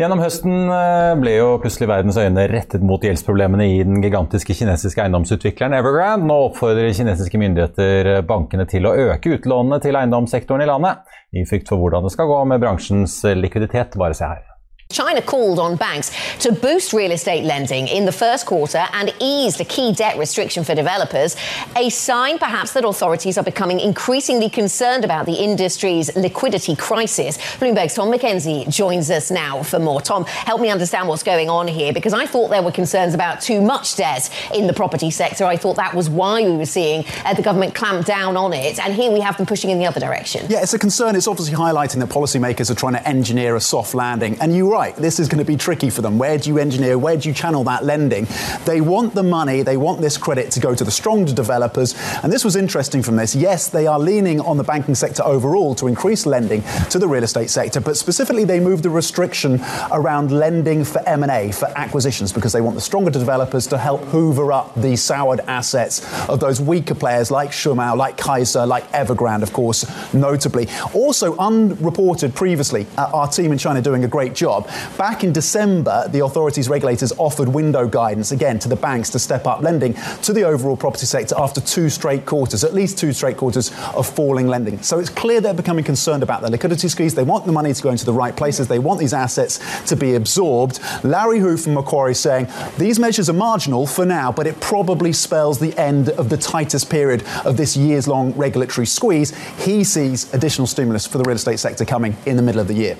Gjennom 0.00 0.22
høsten 0.22 0.72
eh, 0.72 1.12
ble 1.20 1.34
jo 1.36 1.50
plutselig 1.60 1.90
verdens 1.90 2.16
øyne 2.16 2.46
rettet 2.48 2.86
mot 2.88 3.04
gjeldsproblemene 3.04 3.68
i 3.68 3.78
den 3.84 4.00
gigantiske 4.00 4.56
kinesiske 4.56 5.04
eiendomsutvikleren 5.04 5.76
Evergrande. 5.76 6.30
Nå 6.30 6.38
oppfordrer 6.46 6.96
kinesiske 6.96 7.40
myndigheter 7.42 8.14
bankene 8.28 8.64
til 8.70 8.88
å 8.88 8.96
øke 9.10 9.36
utlånene 9.36 9.82
til 9.84 10.00
eiendomssektoren 10.00 10.64
i 10.64 10.70
landet, 10.72 11.04
i 11.36 11.44
frykt 11.48 11.68
for 11.68 11.84
hvordan 11.84 12.08
det 12.08 12.14
skal 12.16 12.32
gå 12.32 12.44
med 12.48 12.64
bransjens 12.64 13.20
likviditet. 13.36 13.98
Bare 14.00 14.16
se 14.16 14.32
her. 14.32 14.57
China 14.90 15.20
called 15.20 15.58
on 15.58 15.76
banks 15.76 16.10
to 16.38 16.50
boost 16.50 16.94
real 16.94 17.12
estate 17.12 17.44
lending 17.44 17.86
in 17.88 18.06
the 18.06 18.12
first 18.12 18.46
quarter 18.46 18.86
and 18.94 19.12
eased 19.20 19.60
a 19.60 19.64
key 19.64 19.92
debt 19.92 20.16
restriction 20.16 20.64
for 20.64 20.74
developers, 20.74 21.36
a 21.76 21.90
sign 21.90 22.38
perhaps 22.38 22.72
that 22.72 22.86
authorities 22.86 23.36
are 23.36 23.44
becoming 23.44 23.80
increasingly 23.80 24.48
concerned 24.48 25.04
about 25.04 25.26
the 25.26 25.34
industry's 25.34 26.16
liquidity 26.16 26.74
crisis. 26.74 27.36
Bloomberg's 27.58 27.94
Tom 27.94 28.10
McKenzie 28.10 28.66
joins 28.72 29.10
us 29.10 29.30
now 29.30 29.62
for 29.62 29.78
more. 29.78 30.00
Tom, 30.00 30.24
help 30.24 30.58
me 30.62 30.70
understand 30.70 31.06
what's 31.06 31.22
going 31.22 31.50
on 31.50 31.68
here 31.68 31.92
because 31.92 32.14
I 32.14 32.24
thought 32.24 32.48
there 32.48 32.62
were 32.62 32.72
concerns 32.72 33.12
about 33.12 33.42
too 33.42 33.60
much 33.60 33.96
debt 33.96 34.30
in 34.54 34.66
the 34.66 34.72
property 34.72 35.10
sector. 35.10 35.44
I 35.44 35.58
thought 35.58 35.76
that 35.76 35.92
was 35.92 36.08
why 36.08 36.42
we 36.44 36.56
were 36.56 36.64
seeing 36.64 37.04
uh, 37.26 37.34
the 37.34 37.42
government 37.42 37.74
clamp 37.74 38.06
down 38.06 38.38
on 38.38 38.54
it, 38.54 38.78
and 38.78 38.94
here 38.94 39.12
we 39.12 39.20
have 39.20 39.36
them 39.36 39.44
pushing 39.44 39.68
in 39.68 39.78
the 39.78 39.84
other 39.84 40.00
direction. 40.00 40.46
Yeah, 40.48 40.62
it's 40.62 40.72
a 40.72 40.78
concern. 40.78 41.14
It's 41.14 41.28
obviously 41.28 41.54
highlighting 41.54 41.98
that 41.98 42.08
policymakers 42.08 42.70
are 42.70 42.74
trying 42.74 42.94
to 42.94 43.06
engineer 43.06 43.54
a 43.54 43.60
soft 43.60 43.94
landing, 43.94 44.40
and 44.40 44.56
you're 44.56 44.77
right, 44.78 44.94
this 44.96 45.18
is 45.18 45.28
going 45.28 45.38
to 45.38 45.44
be 45.44 45.56
tricky 45.56 45.90
for 45.90 46.02
them. 46.02 46.18
Where 46.18 46.38
do 46.38 46.48
you 46.48 46.58
engineer? 46.58 46.98
Where 46.98 47.16
do 47.16 47.28
you 47.28 47.34
channel 47.34 47.64
that 47.64 47.84
lending? 47.84 48.28
They 48.64 48.80
want 48.80 49.14
the 49.14 49.24
money, 49.24 49.62
they 49.62 49.76
want 49.76 50.00
this 50.00 50.16
credit 50.16 50.52
to 50.52 50.60
go 50.60 50.74
to 50.74 50.84
the 50.84 50.90
stronger 50.90 51.32
developers. 51.32 51.94
And 52.22 52.32
this 52.32 52.44
was 52.44 52.54
interesting 52.54 53.02
from 53.02 53.16
this. 53.16 53.34
Yes, 53.34 53.68
they 53.68 53.88
are 53.88 53.98
leaning 53.98 54.40
on 54.40 54.56
the 54.56 54.62
banking 54.62 54.94
sector 54.94 55.24
overall 55.24 55.74
to 55.74 55.88
increase 55.88 56.26
lending 56.26 56.62
to 56.90 56.98
the 56.98 57.08
real 57.08 57.24
estate 57.24 57.50
sector, 57.50 57.80
but 57.80 57.96
specifically 57.96 58.44
they 58.44 58.60
moved 58.60 58.84
the 58.84 58.90
restriction 58.90 59.60
around 59.90 60.30
lending 60.30 60.84
for 60.84 61.00
M&A, 61.08 61.50
for 61.50 61.66
acquisitions, 61.76 62.32
because 62.32 62.52
they 62.52 62.60
want 62.60 62.76
the 62.76 62.80
stronger 62.80 63.10
developers 63.10 63.66
to 63.66 63.78
help 63.78 64.02
hoover 64.04 64.52
up 64.52 64.74
the 64.76 64.94
soured 64.94 65.40
assets 65.40 66.06
of 66.28 66.38
those 66.38 66.60
weaker 66.60 66.94
players 66.94 67.30
like 67.32 67.50
Schumau, 67.50 67.96
like 67.96 68.16
Kaiser, 68.16 68.64
like 68.64 68.88
Evergrande, 68.92 69.42
of 69.42 69.52
course, 69.52 69.84
notably. 70.14 70.68
Also 70.94 71.36
unreported 71.38 72.34
previously, 72.34 72.86
uh, 72.96 73.10
our 73.12 73.26
team 73.26 73.50
in 73.50 73.58
China 73.58 73.82
doing 73.82 74.04
a 74.04 74.08
great 74.08 74.34
job, 74.34 74.67
Back 74.96 75.24
in 75.24 75.32
December, 75.32 76.06
the 76.08 76.24
authorities' 76.24 76.68
regulators 76.68 77.12
offered 77.18 77.48
window 77.48 77.86
guidance 77.88 78.32
again 78.32 78.58
to 78.60 78.68
the 78.68 78.76
banks 78.76 79.10
to 79.10 79.18
step 79.18 79.46
up 79.46 79.62
lending 79.62 79.94
to 80.22 80.32
the 80.32 80.44
overall 80.44 80.76
property 80.76 81.06
sector 81.06 81.34
after 81.38 81.60
two 81.60 81.88
straight 81.88 82.26
quarters, 82.26 82.64
at 82.64 82.74
least 82.74 82.98
two 82.98 83.12
straight 83.12 83.36
quarters 83.36 83.70
of 83.94 84.08
falling 84.08 84.46
lending. 84.46 84.80
So 84.82 84.98
it's 84.98 85.10
clear 85.10 85.40
they're 85.40 85.54
becoming 85.54 85.84
concerned 85.84 86.22
about 86.22 86.40
their 86.40 86.50
liquidity 86.50 86.88
squeeze. 86.88 87.14
They 87.14 87.22
want 87.22 87.46
the 87.46 87.52
money 87.52 87.72
to 87.72 87.82
go 87.82 87.90
into 87.90 88.04
the 88.04 88.12
right 88.12 88.36
places. 88.36 88.68
They 88.68 88.78
want 88.78 89.00
these 89.00 89.14
assets 89.14 89.58
to 89.86 89.96
be 89.96 90.14
absorbed. 90.14 90.80
Larry 91.04 91.38
Hu 91.38 91.56
from 91.56 91.74
Macquarie 91.74 92.14
saying 92.14 92.48
these 92.78 92.98
measures 92.98 93.28
are 93.28 93.34
marginal 93.34 93.86
for 93.86 94.04
now, 94.04 94.30
but 94.32 94.46
it 94.46 94.60
probably 94.60 95.12
spells 95.12 95.58
the 95.58 95.76
end 95.78 96.10
of 96.10 96.28
the 96.28 96.36
tightest 96.36 96.90
period 96.90 97.24
of 97.44 97.56
this 97.56 97.76
years 97.76 98.06
long 98.06 98.32
regulatory 98.34 98.86
squeeze. 98.86 99.36
He 99.64 99.84
sees 99.84 100.32
additional 100.34 100.66
stimulus 100.66 101.06
for 101.06 101.18
the 101.18 101.24
real 101.24 101.36
estate 101.36 101.58
sector 101.58 101.84
coming 101.84 102.16
in 102.26 102.36
the 102.36 102.42
middle 102.42 102.60
of 102.60 102.68
the 102.68 102.74
year. 102.74 102.96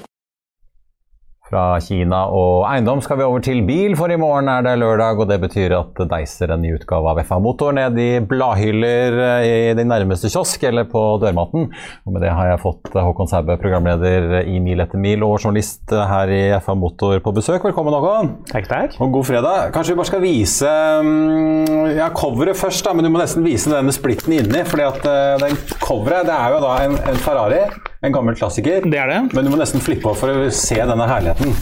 Fra 1.49 1.79
Kina 1.81 2.27
og 2.29 2.67
eiendom 2.69 3.01
skal 3.01 3.17
vi 3.17 3.25
over 3.25 3.41
til 3.41 3.63
bil, 3.65 3.95
for 3.97 4.13
i 4.13 4.19
morgen 4.21 4.51
er 4.53 4.67
det 4.67 4.75
lørdag. 4.83 5.23
og 5.23 5.31
Det 5.31 5.39
betyr 5.41 5.73
at 5.79 5.95
det 5.97 6.07
deiser 6.11 6.53
en 6.53 6.61
ny 6.61 6.75
utgave 6.77 7.09
av 7.09 7.21
FA 7.25 7.39
Motor 7.41 7.73
ned 7.79 7.97
i 8.03 8.09
bladhyller 8.21 9.17
i 9.47 9.55
din 9.79 9.89
nærmeste 9.89 10.29
kiosk 10.29 10.67
eller 10.69 10.85
på 10.93 11.01
dørmatten. 11.23 11.71
Og 12.05 12.13
Med 12.13 12.27
det 12.27 12.35
har 12.37 12.51
jeg 12.51 12.61
fått 12.67 12.93
Håkon 12.93 13.31
Saube, 13.33 13.57
programleder 13.63 14.43
i 14.45 14.61
Mil 14.61 14.85
etter 14.85 15.01
mil 15.01 15.25
og 15.25 15.39
journalist 15.39 15.89
her 15.89 16.35
i 16.37 16.43
FA 16.61 16.77
Motor 16.77 17.23
på 17.25 17.33
besøk. 17.41 17.65
Velkommen, 17.65 17.97
Håkon. 17.97 18.35
Takk, 18.53 18.69
takk. 18.69 19.01
Og 19.01 19.17
god 19.17 19.29
fredag. 19.31 19.73
Kanskje 19.73 19.97
vi 19.97 20.01
bare 20.03 20.13
skal 20.13 20.25
vise 20.27 20.75
mm, 21.09 21.97
ja, 21.97 22.11
coveret 22.13 22.61
først, 22.61 22.85
da, 22.85 22.93
men 22.93 23.09
du 23.09 23.15
må 23.15 23.23
nesten 23.23 23.47
vise 23.47 23.73
denne 23.73 23.97
splitten 23.97 24.37
inni. 24.37 24.67
den 24.69 25.63
coveret 25.81 26.29
det 26.29 26.37
er 26.37 26.59
jo 26.59 26.65
da 26.67 26.77
en, 26.85 27.01
en 27.09 27.23
Ferrari, 27.25 27.65
en 28.03 28.15
gammel 28.15 28.39
klassiker. 28.39 28.87
Det 28.87 29.01
er 29.01 29.11
det. 29.11 29.21
Men 29.35 29.47
du 29.47 29.53
må 29.53 29.59
nesten 29.61 29.83
flippe 29.83 30.11
opp 30.11 30.21
for 30.21 30.31
å 30.31 30.49
se 30.55 30.79
denne 30.79 31.09
herligheten. 31.11 31.55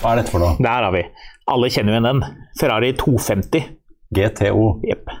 Hva 0.00 0.14
er 0.14 0.22
dette 0.22 0.32
for 0.32 0.42
noe? 0.42 0.56
Der 0.62 0.88
har 0.88 0.92
vi. 0.94 1.04
Alle 1.52 1.70
kjenner 1.72 1.92
jo 1.92 1.98
igjen 1.98 2.10
den. 2.10 2.42
Ferrari 2.60 2.92
250. 2.98 3.70
GTO. 4.16 4.66
Yep. 4.86 5.14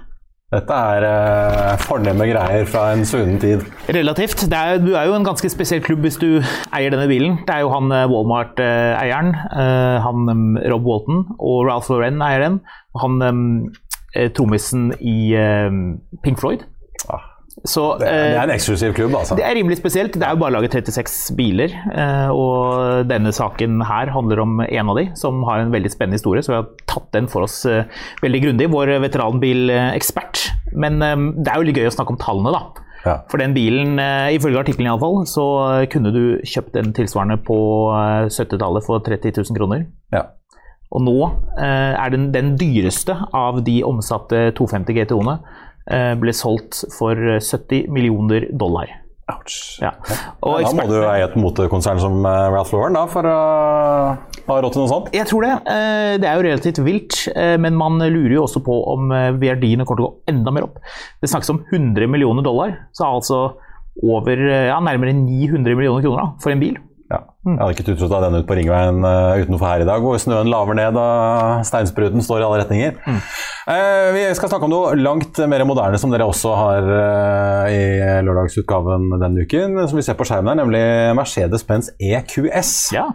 Dette 0.54 0.76
er 0.94 1.04
eh, 1.04 1.72
fornemme 1.82 2.28
greier 2.30 2.68
fra 2.70 2.84
en 2.94 3.02
svunnen 3.08 3.40
tid. 3.42 3.64
Relativt. 3.90 4.44
Er, 4.46 4.78
du 4.78 4.92
er 4.94 5.08
jo 5.08 5.16
en 5.16 5.26
ganske 5.26 5.50
spesiell 5.50 5.82
klubb 5.82 6.06
hvis 6.06 6.20
du 6.22 6.28
eier 6.38 6.94
denne 6.94 7.08
bilen. 7.10 7.40
Det 7.48 7.56
er 7.56 7.64
jo 7.64 7.72
han 7.74 7.90
eh, 7.90 8.06
Walmart-eieren, 8.12 9.32
eh, 9.34 9.96
han 10.06 10.30
um, 10.30 10.46
Rob 10.70 10.86
Walton, 10.86 11.24
og 11.40 11.66
Ralph 11.66 11.90
Lauren 11.90 12.22
eier 12.24 12.46
den. 12.46 12.60
Han 13.02 13.18
eh, 13.26 14.30
trommisen 14.38 14.92
i 15.02 15.34
Pink 16.22 16.38
Floyd. 16.40 16.62
Så, 17.64 17.82
det, 17.98 18.06
er, 18.06 18.18
det 18.20 18.34
eh, 18.34 18.36
er 18.36 18.44
en 18.44 18.52
eksklusiv 18.52 18.92
klubb, 18.94 19.14
altså. 19.16 19.36
Det 19.38 19.46
er 19.46 19.56
rimelig 19.56 19.78
spesielt. 19.80 20.14
Det 20.14 20.26
er 20.26 20.34
jo 20.36 20.42
bare 20.42 20.54
laget 20.54 20.76
36 20.76 21.36
biler, 21.38 21.72
eh, 21.88 22.28
og 22.28 23.08
denne 23.08 23.32
saken 23.34 23.80
her 23.88 24.12
handler 24.12 24.42
om 24.44 24.60
en 24.60 24.92
av 24.92 25.00
de, 25.00 25.06
som 25.18 25.40
har 25.48 25.64
en 25.64 25.72
veldig 25.72 25.90
spennende 25.94 26.20
historie, 26.20 26.44
så 26.44 26.52
vi 26.52 26.58
har 26.60 26.68
tatt 26.84 27.08
den 27.16 27.30
for 27.32 27.48
oss 27.48 27.62
eh, 27.70 27.88
veldig 28.22 28.42
grundig. 28.44 28.68
Vår 28.74 28.92
veteranbilekspert. 29.06 30.44
Men 30.76 31.00
eh, 31.00 31.16
det 31.40 31.48
er 31.48 31.56
jo 31.62 31.70
litt 31.70 31.80
gøy 31.80 31.88
å 31.88 31.96
snakke 31.96 32.14
om 32.14 32.20
tallene, 32.20 32.52
da. 32.54 32.84
Ja. 33.06 33.18
For 33.30 33.40
den 33.40 33.56
bilen, 33.56 33.96
eh, 34.02 34.36
ifølge 34.36 34.60
artikkelen 34.60 34.90
iallfall, 34.90 35.22
så 35.30 35.46
kunne 35.92 36.12
du 36.12 36.22
kjøpt 36.44 36.76
den 36.76 36.92
tilsvarende 36.96 37.40
på 37.46 37.58
eh, 37.96 38.26
70-tallet 38.28 38.84
for 38.84 39.00
30 39.06 39.32
000 39.40 39.56
kroner. 39.58 39.88
Ja. 40.14 40.26
Og 40.94 41.02
nå 41.02 41.16
eh, 41.58 41.94
er 41.98 42.12
den 42.14 42.28
den 42.34 42.54
dyreste 42.60 43.16
av 43.34 43.58
de 43.66 43.80
omsatte 43.86 44.50
250 44.56 44.94
GTO-ene 45.00 45.34
eh, 45.34 45.64
ble 45.86 46.32
solgt 46.34 46.84
for 46.96 47.14
70 47.14 47.86
millioner 47.94 48.48
dollar. 48.50 48.90
Ouch. 49.26 49.54
Ja. 49.82 49.90
Og 50.46 50.60
Da 50.62 50.70
må 50.70 50.84
du 50.86 51.00
eie 51.02 51.24
et 51.26 51.34
motekonsern 51.34 51.98
som 51.98 52.20
eh, 52.28 52.44
Ralph 52.54 52.70
Lauren 52.76 52.94
da, 52.94 53.02
for 53.10 53.26
å 53.26 53.38
ha 54.46 54.58
råd 54.62 54.76
til 54.76 54.84
noe 54.84 54.90
sånt. 54.92 55.08
Jeg 55.16 55.26
tror 55.26 55.42
det. 55.42 55.54
Eh, 55.66 56.12
Det 56.22 56.28
er 56.30 56.38
jo 56.38 56.44
relativt 56.46 56.78
vilt, 56.86 57.16
eh, 57.34 57.56
men 57.58 57.74
man 57.74 57.98
lurer 57.98 58.36
jo 58.36 58.44
også 58.44 58.62
på 58.62 58.76
om 58.92 59.10
eh, 59.10 59.32
verdiene 59.34 59.82
kommer 59.82 59.98
til 59.98 60.06
å 60.06 60.10
gå 60.12 60.30
enda 60.30 60.54
mer 60.54 60.68
opp. 60.68 60.78
Det 61.18 61.30
snakkes 61.32 61.50
om 61.56 61.62
100 61.72 62.06
millioner 62.06 62.46
dollar, 62.46 62.76
så 62.94 63.08
altså 63.16 63.40
over 64.04 64.36
eh, 64.46 64.68
ja, 64.70 64.78
nærmere 64.78 65.16
900 65.18 65.74
millioner 65.74 66.06
kroner 66.06 66.22
da, 66.22 66.28
for 66.44 66.54
en 66.54 66.62
bil. 66.62 66.78
Ja. 67.06 67.20
Jeg 67.46 67.58
hadde 67.60 67.74
ikke 67.76 67.84
tutrota 67.86 68.18
den 68.24 68.40
ut 68.40 68.46
på 68.48 68.56
ringveien 68.58 68.98
uh, 69.06 69.38
utenfor 69.38 69.68
her 69.68 69.84
i 69.84 69.88
dag, 69.88 70.02
hvor 70.02 70.18
snøen 70.18 70.50
laver 70.50 70.74
ned 70.78 70.98
og 70.98 71.66
steinspruten 71.68 72.24
står 72.24 72.42
i 72.42 72.46
alle 72.48 72.62
retninger. 72.64 72.96
Eh, 73.66 74.08
vi 74.14 74.24
skal 74.38 74.50
snakke 74.50 74.66
om 74.66 74.70
noe 74.70 74.96
langt 74.98 75.38
mer 75.50 75.64
moderne 75.66 75.98
som 75.98 76.12
dere 76.14 76.26
også 76.26 76.54
har 76.58 76.88
uh, 76.90 77.70
i 77.70 77.84
lørdagsutgaven 78.26 79.12
denne 79.18 79.46
uken, 79.46 79.78
som 79.86 79.98
vi 79.98 80.06
ser 80.06 80.18
på 80.18 80.26
skjermen 80.26 80.52
her, 80.54 80.60
nemlig 80.64 80.82
Mercedes-Benz 81.18 81.94
EQS. 81.98 82.74
Ja. 82.94 83.08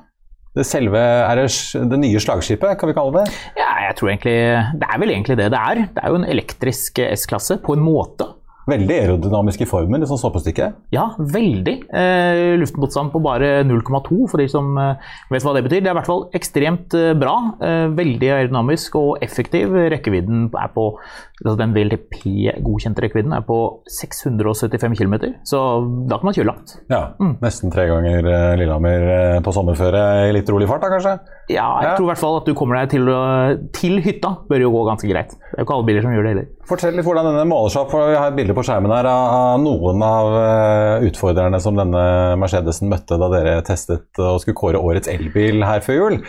Det 0.51 0.65
selve 0.67 0.99
er 0.99 1.39
det, 1.39 1.99
nye 1.99 2.19
slagskipet, 2.19 2.75
kan 2.79 2.89
vi 2.89 2.95
kalle 2.97 3.21
det? 3.21 3.37
ja, 3.55 3.69
jeg 3.87 3.95
tror 3.95 4.09
egentlig 4.11 4.35
Det 4.81 4.87
er 4.87 4.99
vel 4.99 5.13
egentlig 5.13 5.37
det 5.39 5.47
det 5.53 5.61
er. 5.61 5.83
Det 5.95 6.03
er 6.03 6.11
jo 6.11 6.19
en 6.19 6.27
elektrisk 6.27 6.99
eh, 6.99 7.13
S-klasse, 7.15 7.61
på 7.63 7.77
en 7.77 7.83
måte. 7.85 8.27
Veldig 8.69 8.93
aerodynamisk 9.01 9.63
i 9.63 9.65
formen, 9.65 9.99
litt 10.03 10.09
sånn 10.11 10.19
såpestykke. 10.21 10.67
Ja, 10.93 11.07
veldig. 11.17 11.75
Eh, 11.89 12.53
Luftmotstand 12.61 13.09
på 13.13 13.21
bare 13.25 13.63
0,2, 13.65 14.27
for 14.29 14.37
de 14.37 14.45
som 14.51 14.77
eh, 14.77 14.95
vet 15.33 15.41
hva 15.45 15.55
det 15.57 15.63
betyr. 15.65 15.81
Det 15.81 15.89
er 15.89 15.95
i 15.95 15.99
hvert 15.99 16.09
fall 16.11 16.27
ekstremt 16.37 16.93
eh, 16.93 17.13
bra. 17.17 17.35
Eh, 17.57 17.87
veldig 17.97 18.29
aerodynamisk 18.35 18.95
og 19.01 19.23
effektiv. 19.25 19.73
Rekkevidden 19.95 20.49
er 20.53 20.69
på 20.75 20.91
altså 21.41 21.55
Den 21.57 21.71
VLTP-godkjente 21.73 23.01
rekkevidden 23.01 23.33
er 23.33 23.41
på 23.47 23.55
675 23.89 24.93
km, 24.99 25.15
så 25.49 25.61
da 26.05 26.19
kan 26.21 26.27
man 26.29 26.35
kjøre 26.37 26.51
langt. 26.51 26.75
Ja, 26.91 26.99
Nesten 27.41 27.73
tre 27.73 27.87
ganger 27.89 28.27
eh, 28.29 28.51
Lillehammer 28.61 29.07
eh, 29.15 29.39
på 29.41 29.53
sommerføre 29.55 30.03
i 30.29 30.35
litt 30.37 30.49
rolig 30.53 30.67
fart, 30.69 30.83
da 30.85 30.91
kanskje? 30.93 31.15
Ja, 31.49 31.65
jeg 31.81 31.89
Ja. 31.89 31.95
tror 31.97 32.05
i 32.05 32.11
hvert 32.13 32.21
fall 32.21 32.37
at 32.39 32.45
du 32.47 32.53
kommer 32.55 32.77
deg 32.77 32.91
til, 32.93 33.09
til 33.75 33.97
hytta. 34.05 34.35
Bør 34.47 34.61
jo 34.67 34.69
gå 34.77 34.83
ganske 34.87 35.09
greit. 35.09 35.33
Det 35.33 35.57
er 35.57 35.63
jo 35.63 35.65
ikke 35.65 35.75
alle 35.79 35.87
biler 35.89 36.05
som 36.05 36.13
gjør 36.13 36.23
det 36.27 36.31
heller. 36.35 36.47
Fortell 36.69 36.93
litt 36.95 37.03
hvordan 37.09 37.27
denne 37.27 37.47
måler 37.49 37.73
seg 37.73 37.81
opp. 37.83 37.95
Vi 37.97 38.15
har 38.21 38.29
et 38.29 38.37
bilde 38.37 38.50
på 38.57 38.63
skjermen 38.67 38.93
her 38.93 39.07
av 39.09 39.61
noen 39.61 40.01
av 40.05 40.33
eh, 40.39 41.05
utfordrerne 41.09 41.59
som 41.63 41.77
denne 41.79 42.03
Mercedesen 42.41 42.91
møtte 42.91 43.19
da 43.21 43.29
dere 43.33 43.59
testet 43.67 44.21
og 44.21 44.41
skulle 44.43 44.57
kåre 44.57 44.81
årets 44.81 45.11
elbil 45.11 45.63
her 45.67 45.85
før 45.85 45.99
jul. 45.99 46.19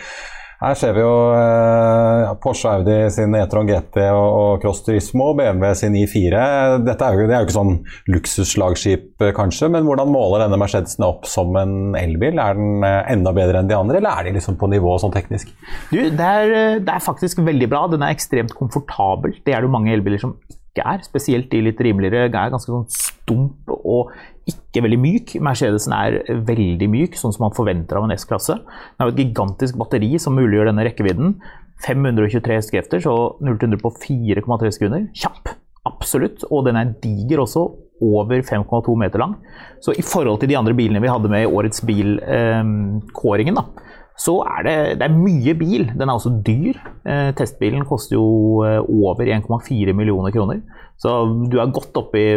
Her 0.63 0.77
ser 0.79 0.93
vi 0.95 1.01
jo 1.03 1.11
eh, 1.35 2.29
Porsche 2.39 2.71
Audi 2.71 2.95
sin 3.11 3.33
E-tron 3.35 3.67
GT 3.67 3.97
og, 4.05 4.27
og 4.37 4.61
Cross 4.63 4.85
Turismo, 4.85 5.33
BMW 5.35 5.73
sin 5.75 5.97
I4. 5.99 6.43
Dette 6.85 7.09
er 7.09 7.19
jo, 7.19 7.25
det 7.27 7.35
er 7.35 7.43
jo 7.43 7.49
ikke 7.49 7.57
sånn 7.57 7.73
luksusslagskip 8.13 9.25
eh, 9.25 9.33
kanskje, 9.35 9.67
men 9.73 9.83
hvordan 9.87 10.13
måler 10.13 10.45
denne 10.45 10.59
Mercedesen 10.61 11.03
opp 11.03 11.27
som 11.27 11.51
en 11.59 11.97
elbil? 11.99 12.39
Er 12.39 12.55
den 12.55 12.87
eh, 12.87 13.01
enda 13.11 13.35
bedre 13.35 13.59
enn 13.59 13.71
de 13.71 13.75
andre, 13.75 13.99
eller 13.99 14.15
er 14.15 14.29
de 14.29 14.37
liksom 14.37 14.55
på 14.61 14.71
nivå 14.71 14.95
sånn 15.03 15.15
teknisk? 15.15 15.51
Du, 15.91 15.99
det 15.99 16.31
er, 16.31 16.55
det 16.79 16.95
er 16.95 17.07
faktisk 17.11 17.43
veldig 17.43 17.71
bra. 17.73 17.83
Den 17.91 18.07
er 18.07 18.15
ekstremt 18.15 18.55
komfortabel. 18.55 19.35
Det 19.43 19.51
er 19.51 19.59
det 19.59 19.67
jo 19.67 19.75
mange 19.75 19.91
elbiler 19.91 20.23
som 20.23 20.37
er. 20.81 21.03
Spesielt 21.05 21.51
de 21.51 21.61
litt 21.67 21.81
rimeligere. 21.83 22.31
Er 22.31 22.53
ganske 22.53 22.71
sånn 22.71 22.87
stump 22.89 23.69
og 23.69 24.13
ikke 24.49 24.83
veldig 24.83 24.99
myk. 24.99 25.35
Mercedesen 25.43 25.93
er 25.95 26.17
veldig 26.47 26.89
myk, 26.91 27.19
sånn 27.19 27.35
som 27.35 27.45
man 27.45 27.55
forventer 27.55 27.99
av 27.99 28.07
en 28.07 28.15
S-klasse. 28.15 28.57
Den 28.57 29.05
har 29.05 29.13
et 29.13 29.21
gigantisk 29.21 29.77
batteri 29.79 30.15
som 30.19 30.35
muliggjør 30.39 30.71
denne 30.71 30.87
rekkevidden. 30.89 31.37
523 31.83 32.57
hestekrefter, 32.57 33.03
så 33.03 33.13
0-100 33.43 33.81
på 33.81 33.91
4,3 34.01 34.71
sekunder. 34.71 35.07
Kjapp, 35.19 35.53
absolutt. 35.89 36.45
Og 36.49 36.65
den 36.67 36.79
er 36.79 36.93
diger 37.03 37.43
også, 37.43 37.67
over 38.03 38.41
5,2 38.43 38.97
meter 38.99 39.21
lang. 39.21 39.37
Så 39.83 39.93
i 39.95 40.03
forhold 40.03 40.41
til 40.41 40.49
de 40.51 40.57
andre 40.59 40.75
bilene 40.75 41.01
vi 41.03 41.11
hadde 41.11 41.29
med 41.31 41.45
i 41.45 41.49
årets 41.49 41.83
bilkåringen, 41.87 43.59
da, 43.59 43.67
så 44.19 44.35
er 44.45 44.65
det, 44.65 44.75
det 45.01 45.07
er 45.07 45.15
mye 45.15 45.55
bil. 45.57 45.87
Den 45.97 46.09
er 46.09 46.13
også 46.13 46.31
dyr. 46.45 46.77
Eh, 47.09 47.31
testbilen 47.37 47.85
koster 47.89 48.15
jo 48.19 48.61
eh, 48.65 48.77
over 48.79 49.25
1,4 49.25 49.95
millioner 49.97 50.31
kroner. 50.35 50.61
Så 51.01 51.15
du 51.49 51.57
er 51.57 51.73
godt 51.73 51.97
oppe 51.97 52.21
i 52.21 52.27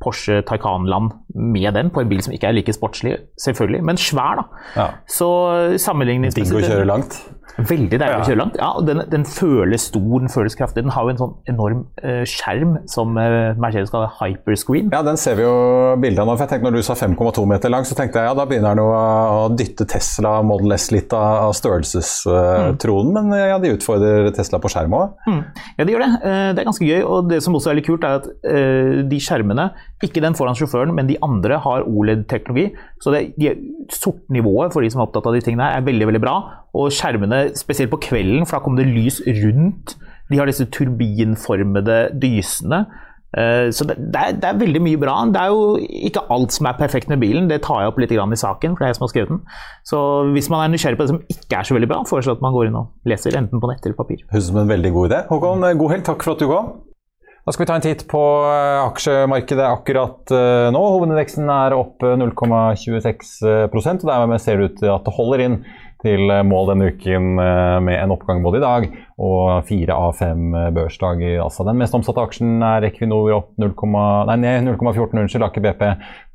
Porsche 0.00 0.40
Taycan-land 0.48 1.12
med 1.34 1.74
den, 1.76 1.90
på 1.94 2.00
en 2.04 2.08
bil 2.08 2.22
som 2.24 2.32
ikke 2.32 2.48
er 2.50 2.56
like 2.56 2.72
sportslig, 2.76 3.16
selvfølgelig, 3.40 3.82
men 3.84 3.96
svær, 4.00 4.40
da. 4.40 4.64
Ja. 4.76 4.88
Så 5.10 5.28
sammenligningsmessig 5.82 6.50
Digg 6.56 6.64
å 6.64 6.72
kjøre 6.72 6.88
langt. 6.88 7.20
Veldig 7.60 7.98
deilig 7.98 8.14
Ja. 8.14 8.20
å 8.22 8.24
kjøre 8.28 8.38
langt. 8.38 8.54
Ja, 8.56 8.68
og 8.78 8.86
den, 8.86 9.00
den 9.10 9.24
føles 9.26 9.82
stor, 9.90 10.20
den 10.22 10.30
føles 10.32 10.54
kraftig. 10.56 10.84
Den 10.86 10.92
har 10.94 11.04
jo 11.04 11.10
en 11.12 11.18
sånn 11.18 11.32
enorm 11.50 11.80
uh, 12.00 12.22
skjerm 12.24 12.76
som 12.88 13.10
uh, 13.18 13.52
Mercedes 13.60 13.90
kaller 13.92 14.12
hyperscreen. 14.20 14.88
Ja, 14.94 15.02
den 15.04 15.18
ser 15.20 15.34
vi 15.36 15.44
jo 15.44 15.50
bildet 16.00 16.22
av 16.22 16.30
nå. 16.30 16.36
for 16.38 16.46
jeg 16.46 16.52
tenkte 16.54 16.70
Når 16.70 16.78
du 16.78 16.86
sa 16.86 16.94
5,2 16.96 17.44
meter 17.50 17.72
lang, 17.74 17.84
så 17.84 17.98
tenkte 17.98 18.22
jeg 18.22 18.30
ja, 18.30 18.36
da 18.38 18.46
begynner 18.48 18.78
den 18.78 18.84
å, 18.86 18.94
å 18.94 19.42
dytte 19.52 19.84
Tesla 19.90 20.38
Model 20.46 20.72
S 20.78 20.88
litt 20.94 21.12
av, 21.12 21.50
av 21.50 21.52
størrelsestronen. 21.58 23.12
Men 23.18 23.34
ja, 23.50 23.58
de 23.60 23.74
utfordrer 23.74 24.30
Tesla 24.36 24.60
på 24.62 24.70
skjerm 24.72 24.94
òg. 24.96 25.18
Mm. 25.28 25.42
Ja, 25.76 25.84
de 25.84 25.94
gjør 25.96 26.06
det. 26.06 26.10
Eh, 26.22 26.48
Det 26.54 26.62
er 26.64 26.68
ganske 26.70 26.86
gøy. 26.88 27.02
Og 27.04 27.28
det 27.34 27.42
som 27.44 27.58
også 27.58 27.72
er 27.74 27.80
litt 27.80 27.88
kult, 27.90 28.06
er 28.06 28.20
at 28.22 28.30
de 29.10 29.20
skjermene, 29.20 29.68
ikke 30.06 30.22
den 30.24 30.36
foran 30.38 30.56
sjåføren, 30.56 30.94
men 30.96 31.08
de 31.10 31.18
andre 31.24 31.58
har 31.60 31.84
OLED-teknologi. 31.88 32.70
Så 33.02 33.12
det, 33.14 33.34
de, 33.40 33.52
sortnivået 33.92 34.72
for 34.72 34.84
de 34.84 34.90
som 34.92 35.02
er 35.02 35.08
opptatt 35.08 35.28
av 35.28 35.36
de 35.36 35.42
tingene 35.44 35.66
her, 35.66 35.80
er 35.80 35.86
veldig 35.88 36.08
veldig 36.08 36.22
bra. 36.24 36.36
Og 36.78 36.88
skjermene, 36.94 37.50
spesielt 37.58 37.92
på 37.92 38.00
kvelden, 38.08 38.46
for 38.46 38.58
da 38.58 38.64
kommer 38.64 38.82
det 38.82 38.94
lys 38.94 39.20
rundt. 39.42 39.96
De 40.30 40.38
har 40.38 40.48
disse 40.48 40.68
turbinformede 40.72 42.02
dysene. 42.22 42.84
Eh, 43.30 43.68
så 43.70 43.84
det, 43.86 43.94
det, 43.98 44.18
er, 44.18 44.32
det, 44.42 44.48
er, 44.48 44.58
veldig 44.58 44.82
mye 44.82 44.98
bra. 44.98 45.14
Det 45.30 45.38
er 45.42 45.52
jo 45.52 45.78
ikke 46.10 46.24
alt 46.34 46.54
som 46.56 46.66
er 46.66 46.78
perfekt 46.80 47.12
med 47.12 47.20
bilen. 47.22 47.48
Det 47.50 47.60
tar 47.66 47.84
jeg 47.84 47.92
opp 47.92 48.00
litt 48.02 48.14
i 48.14 48.18
saken, 48.18 48.74
for 48.74 48.82
det 48.82 48.88
er 48.88 48.94
jeg 48.94 48.98
som 48.98 49.06
har 49.06 49.14
skrevet 49.14 49.34
den. 49.34 49.42
Så 49.86 50.02
hvis 50.34 50.50
man 50.50 50.64
er 50.64 50.74
nysgjerrig 50.74 50.98
på 50.98 51.06
det 51.06 51.14
som 51.14 51.22
ikke 51.28 51.60
er 51.60 51.68
så 51.68 51.76
veldig 51.76 51.90
bra, 51.92 52.02
foreslår 52.08 52.34
jeg 52.34 52.40
at 52.40 52.46
man 52.48 52.56
går 52.56 52.70
inn 52.70 52.78
og 52.82 53.10
leser 53.10 53.38
enten 53.38 53.62
på 53.62 53.70
nett 53.70 53.84
eller 53.84 53.98
papir. 53.98 54.24
Høres 54.32 54.48
ut 54.48 54.52
som 54.54 54.62
en 54.64 54.72
veldig 54.72 54.94
god 54.96 55.10
idé. 55.12 55.24
Håkon, 55.30 55.66
god 55.84 55.94
helg. 55.94 56.06
Takk 56.10 56.24
for 56.26 56.34
at 56.34 56.42
du 56.42 56.50
kom. 56.50 56.72
Da 57.40 57.54
skal 57.54 57.64
vi 57.64 57.68
ta 57.70 57.76
en 57.78 57.84
titt 57.84 58.02
på 58.10 58.20
eh, 58.44 58.78
aksjemarkedet 58.84 59.64
akkurat 59.64 60.32
eh, 60.36 60.68
nå. 60.74 60.82
Hovedindeksen 60.96 61.48
er 61.50 61.76
opp 61.76 62.04
0,26% 62.04 64.04
og 64.04 64.10
dermed 64.10 64.42
ser 64.44 64.60
det 64.60 64.68
ut 64.68 64.76
til 64.82 64.90
at 64.92 65.06
det 65.06 65.14
holder 65.16 65.44
inn 65.46 65.56
til 66.04 66.32
mål 66.48 66.72
denne 66.72 66.90
uken 66.94 67.34
med 67.36 67.96
en 67.96 68.14
oppgang 68.14 68.42
både 68.44 68.60
i 68.60 68.64
dag 68.64 68.90
og 69.20 69.66
fire 69.68 69.92
av 69.92 70.14
fem 70.16 70.54
børsdager. 70.72 71.36
Altså, 71.44 71.64
den 71.68 71.76
mest 71.76 71.92
omsatte 71.96 72.22
aksjen 72.24 72.62
er 72.64 72.86
Equinor 72.88 73.34
opp 73.36 73.50
0, 73.60 73.74
nei, 74.30 74.36
ned 74.40 74.64
0,14, 74.64 75.20
unnskyld, 75.20 75.44
Aker 75.44 75.64
BP 75.66 75.82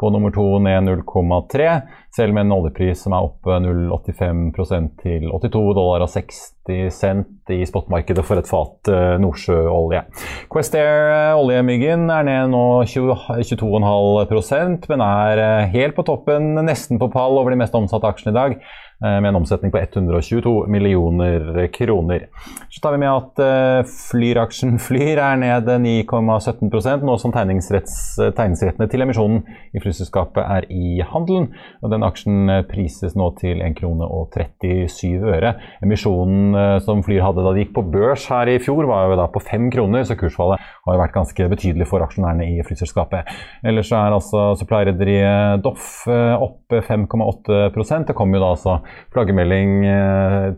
på 0.02 0.12
nummer 0.14 0.34
to 0.36 0.46
ned 0.62 0.86
0,3. 0.86 1.72
Selv 2.16 2.38
med 2.38 2.46
en 2.46 2.54
oljepris 2.56 3.02
som 3.08 3.16
er 3.18 3.26
opp 3.26 3.50
0,85 3.50 4.92
til 5.02 5.26
82 5.34 5.74
dollar 5.76 6.06
og 6.06 6.14
60 6.14 6.92
cent 6.94 7.54
i 7.54 7.60
spotmarkedet 7.68 8.24
for 8.26 8.42
et 8.42 8.50
fat 8.50 8.94
nordsjøolje. 9.22 10.06
Questair, 10.54 11.34
oljemyggen, 11.38 12.08
er 12.14 12.30
ned 12.30 12.54
nå 12.54 12.64
22,5% 12.90 14.90
men 14.94 15.06
er 15.06 15.46
helt 15.74 15.98
på 15.98 16.06
toppen, 16.06 16.54
nesten 16.66 17.02
på 17.02 17.10
pall 17.14 17.42
over 17.42 17.54
de 17.54 17.62
mest 17.66 17.78
omsatte 17.78 18.14
aksjene 18.14 18.34
i 18.34 18.40
dag, 18.40 18.58
med 19.02 19.28
en 19.30 19.36
omsetning 19.42 19.72
på 19.74 19.80
122 19.82 20.68
millioner 20.72 21.68
kroner. 21.74 22.28
Så 22.70 22.82
tar 22.82 22.96
vi 22.96 23.02
med 23.02 23.12
at 23.12 23.42
uh, 23.44 23.90
Flyr-aksjen 24.10 24.78
Flyr 24.82 25.20
er 25.20 25.40
ned 25.40 25.70
9,17% 25.84 27.04
nå 27.06 27.18
som 27.20 27.34
tegningsrettene 27.36 28.88
til 28.92 29.06
emisjonen 29.06 29.44
i 29.76 29.82
flyselskapet 29.84 30.42
er 30.44 30.68
i 30.72 31.02
handelen. 31.06 31.50
og 31.84 31.92
Den 31.92 32.06
aksjen 32.08 32.50
eh, 32.52 32.64
prises 32.68 33.16
nå 33.18 33.30
til 33.40 33.62
1 33.64 33.76
krone 33.78 34.08
og 34.08 34.36
37 34.36 35.26
øre. 35.36 35.56
Emisjonen 35.84 36.56
som 36.86 37.04
Flyr 37.06 37.24
hadde 37.26 37.44
da 37.44 37.54
de 37.56 37.66
gikk 37.66 37.76
på 37.76 37.86
børs 37.94 38.28
her 38.32 38.50
i 38.52 38.58
fjor, 38.64 38.88
var 38.90 39.10
jo 39.12 39.20
da 39.20 39.28
på 39.32 39.42
5 39.44 39.70
kroner, 39.74 40.06
så 40.08 40.18
kursfallet 40.20 40.62
har 40.86 40.96
jo 40.96 41.02
vært 41.02 41.16
ganske 41.16 41.50
betydelig 41.52 41.90
for 41.90 42.04
aksjonærene 42.06 42.48
i 42.56 42.64
flyselskapet. 42.66 43.32
Ellers 43.66 43.92
er 43.96 44.16
altså 44.16 44.48
supply-rederiet 44.60 45.64
Doff 45.66 46.06
opp 46.08 46.76
5,8% 46.88 48.10
Det 48.10 48.16
kom 48.18 48.34
jo 48.36 48.42
da 48.42 48.52
altså 48.56 48.80
flaggermelding 49.16 49.76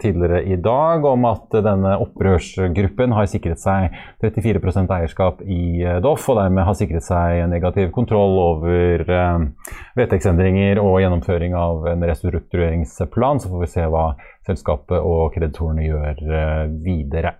tidligere 0.01 0.43
i 0.47 0.57
dag 0.61 1.05
om 1.05 1.25
at 1.29 1.57
denne 1.65 1.95
opprørsgruppen 2.03 3.15
har 3.15 3.29
sikret 3.29 3.61
seg 3.61 3.95
34% 4.23 4.93
eierskap 4.97 5.41
i 5.45 5.83
eh, 5.83 5.99
Doff, 6.03 6.27
og 6.31 6.39
dermed 6.39 6.65
har 6.67 6.77
sikret 6.77 7.05
seg 7.05 7.43
negativ 7.51 7.91
kontroll 7.95 8.37
over 8.41 9.03
eh, 9.05 9.73
vedtektsendringer 9.99 10.81
og 10.81 10.99
gjennomføring 11.03 11.57
av 11.57 11.87
en 11.93 12.07
restruktureringsplan. 12.11 13.41
Så 13.41 13.51
får 13.51 13.65
vi 13.65 13.73
se 13.73 13.89
hva 13.91 14.07
selskapet 14.47 14.99
og 15.01 15.33
kreditorene 15.35 15.87
gjør 15.87 16.23
eh, 16.27 16.63
videre. 16.85 17.37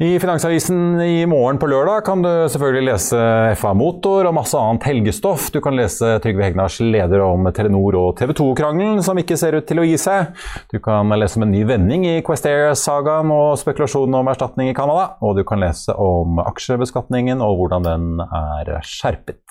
I 0.00 0.20
Finansavisen 0.20 1.00
i 1.00 1.26
morgen 1.26 1.56
på 1.58 1.66
lørdag 1.66 2.04
kan 2.06 2.20
du 2.22 2.28
selvfølgelig 2.52 2.86
lese 2.86 3.22
FA 3.58 3.72
Motor 3.74 4.28
og 4.28 4.34
masse 4.36 4.54
annet 4.54 4.84
helgestoff. 4.86 5.48
Du 5.50 5.58
kan 5.58 5.74
lese 5.74 6.12
Trygve 6.22 6.44
Hegnars 6.46 6.76
leder 6.78 7.24
om 7.24 7.48
Telenor 7.50 7.96
og 7.98 8.12
TV 8.20 8.30
2-krangelen, 8.38 9.00
som 9.02 9.18
ikke 9.18 9.34
ser 9.40 9.56
ut 9.58 9.66
til 9.66 9.82
å 9.82 9.86
gi 9.88 9.96
seg. 9.98 10.30
Du 10.70 10.78
kan 10.84 11.10
lese 11.18 11.40
om 11.40 11.48
en 11.48 11.50
ny 11.50 11.64
vending 11.66 12.06
i 12.06 12.20
Quest 12.22 12.46
Air-sagaen 12.46 13.32
og 13.34 13.56
spekulasjonen 13.58 14.20
om 14.20 14.30
erstatning 14.30 14.70
i 14.70 14.76
Canada. 14.78 15.16
Og 15.18 15.34
du 15.34 15.42
kan 15.48 15.58
lese 15.66 15.98
om 15.98 16.38
aksjebeskatningen 16.44 17.42
og 17.42 17.58
hvordan 17.58 17.90
den 17.90 18.22
er 18.22 18.76
skjerpet. 18.86 19.42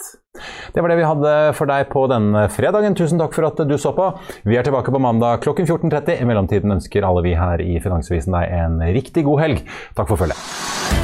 Det 0.73 0.84
var 0.84 0.93
det 0.93 1.00
vi 1.00 1.08
hadde 1.08 1.34
for 1.58 1.69
deg 1.69 1.89
på 1.93 2.06
denne 2.12 2.47
fredagen. 2.54 2.97
Tusen 2.97 3.21
takk 3.21 3.36
for 3.38 3.50
at 3.50 3.62
du 3.67 3.78
så 3.82 3.93
på. 3.97 4.12
Vi 4.47 4.58
er 4.58 4.67
tilbake 4.67 4.93
på 4.93 5.02
mandag 5.04 5.43
klokken 5.45 5.69
14.30. 5.69 6.21
I 6.21 6.30
mellomtiden 6.30 6.78
ønsker 6.78 7.08
alle 7.08 7.26
vi 7.26 7.38
her 7.38 7.63
i 7.63 7.80
Finansavisen 7.84 8.36
deg 8.38 8.58
en 8.62 8.82
riktig 8.97 9.28
god 9.28 9.45
helg. 9.45 9.63
Takk 9.97 10.10
for 10.10 10.26
følget. 10.26 10.97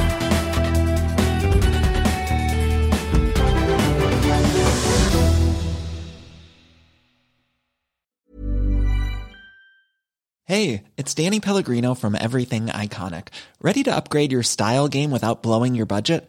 Hey, 10.46 10.82
it's 10.98 11.14
Danny 11.14 11.40
Pellegrino 11.40 11.94
from 11.94 12.14
Everything 12.14 12.66
Iconic. 12.66 13.28
Ready 13.62 13.82
to 13.84 13.96
upgrade 13.96 14.30
your 14.30 14.42
style 14.42 14.88
game 14.88 15.10
without 15.10 15.42
blowing 15.42 15.74
your 15.74 15.86
budget? 15.86 16.28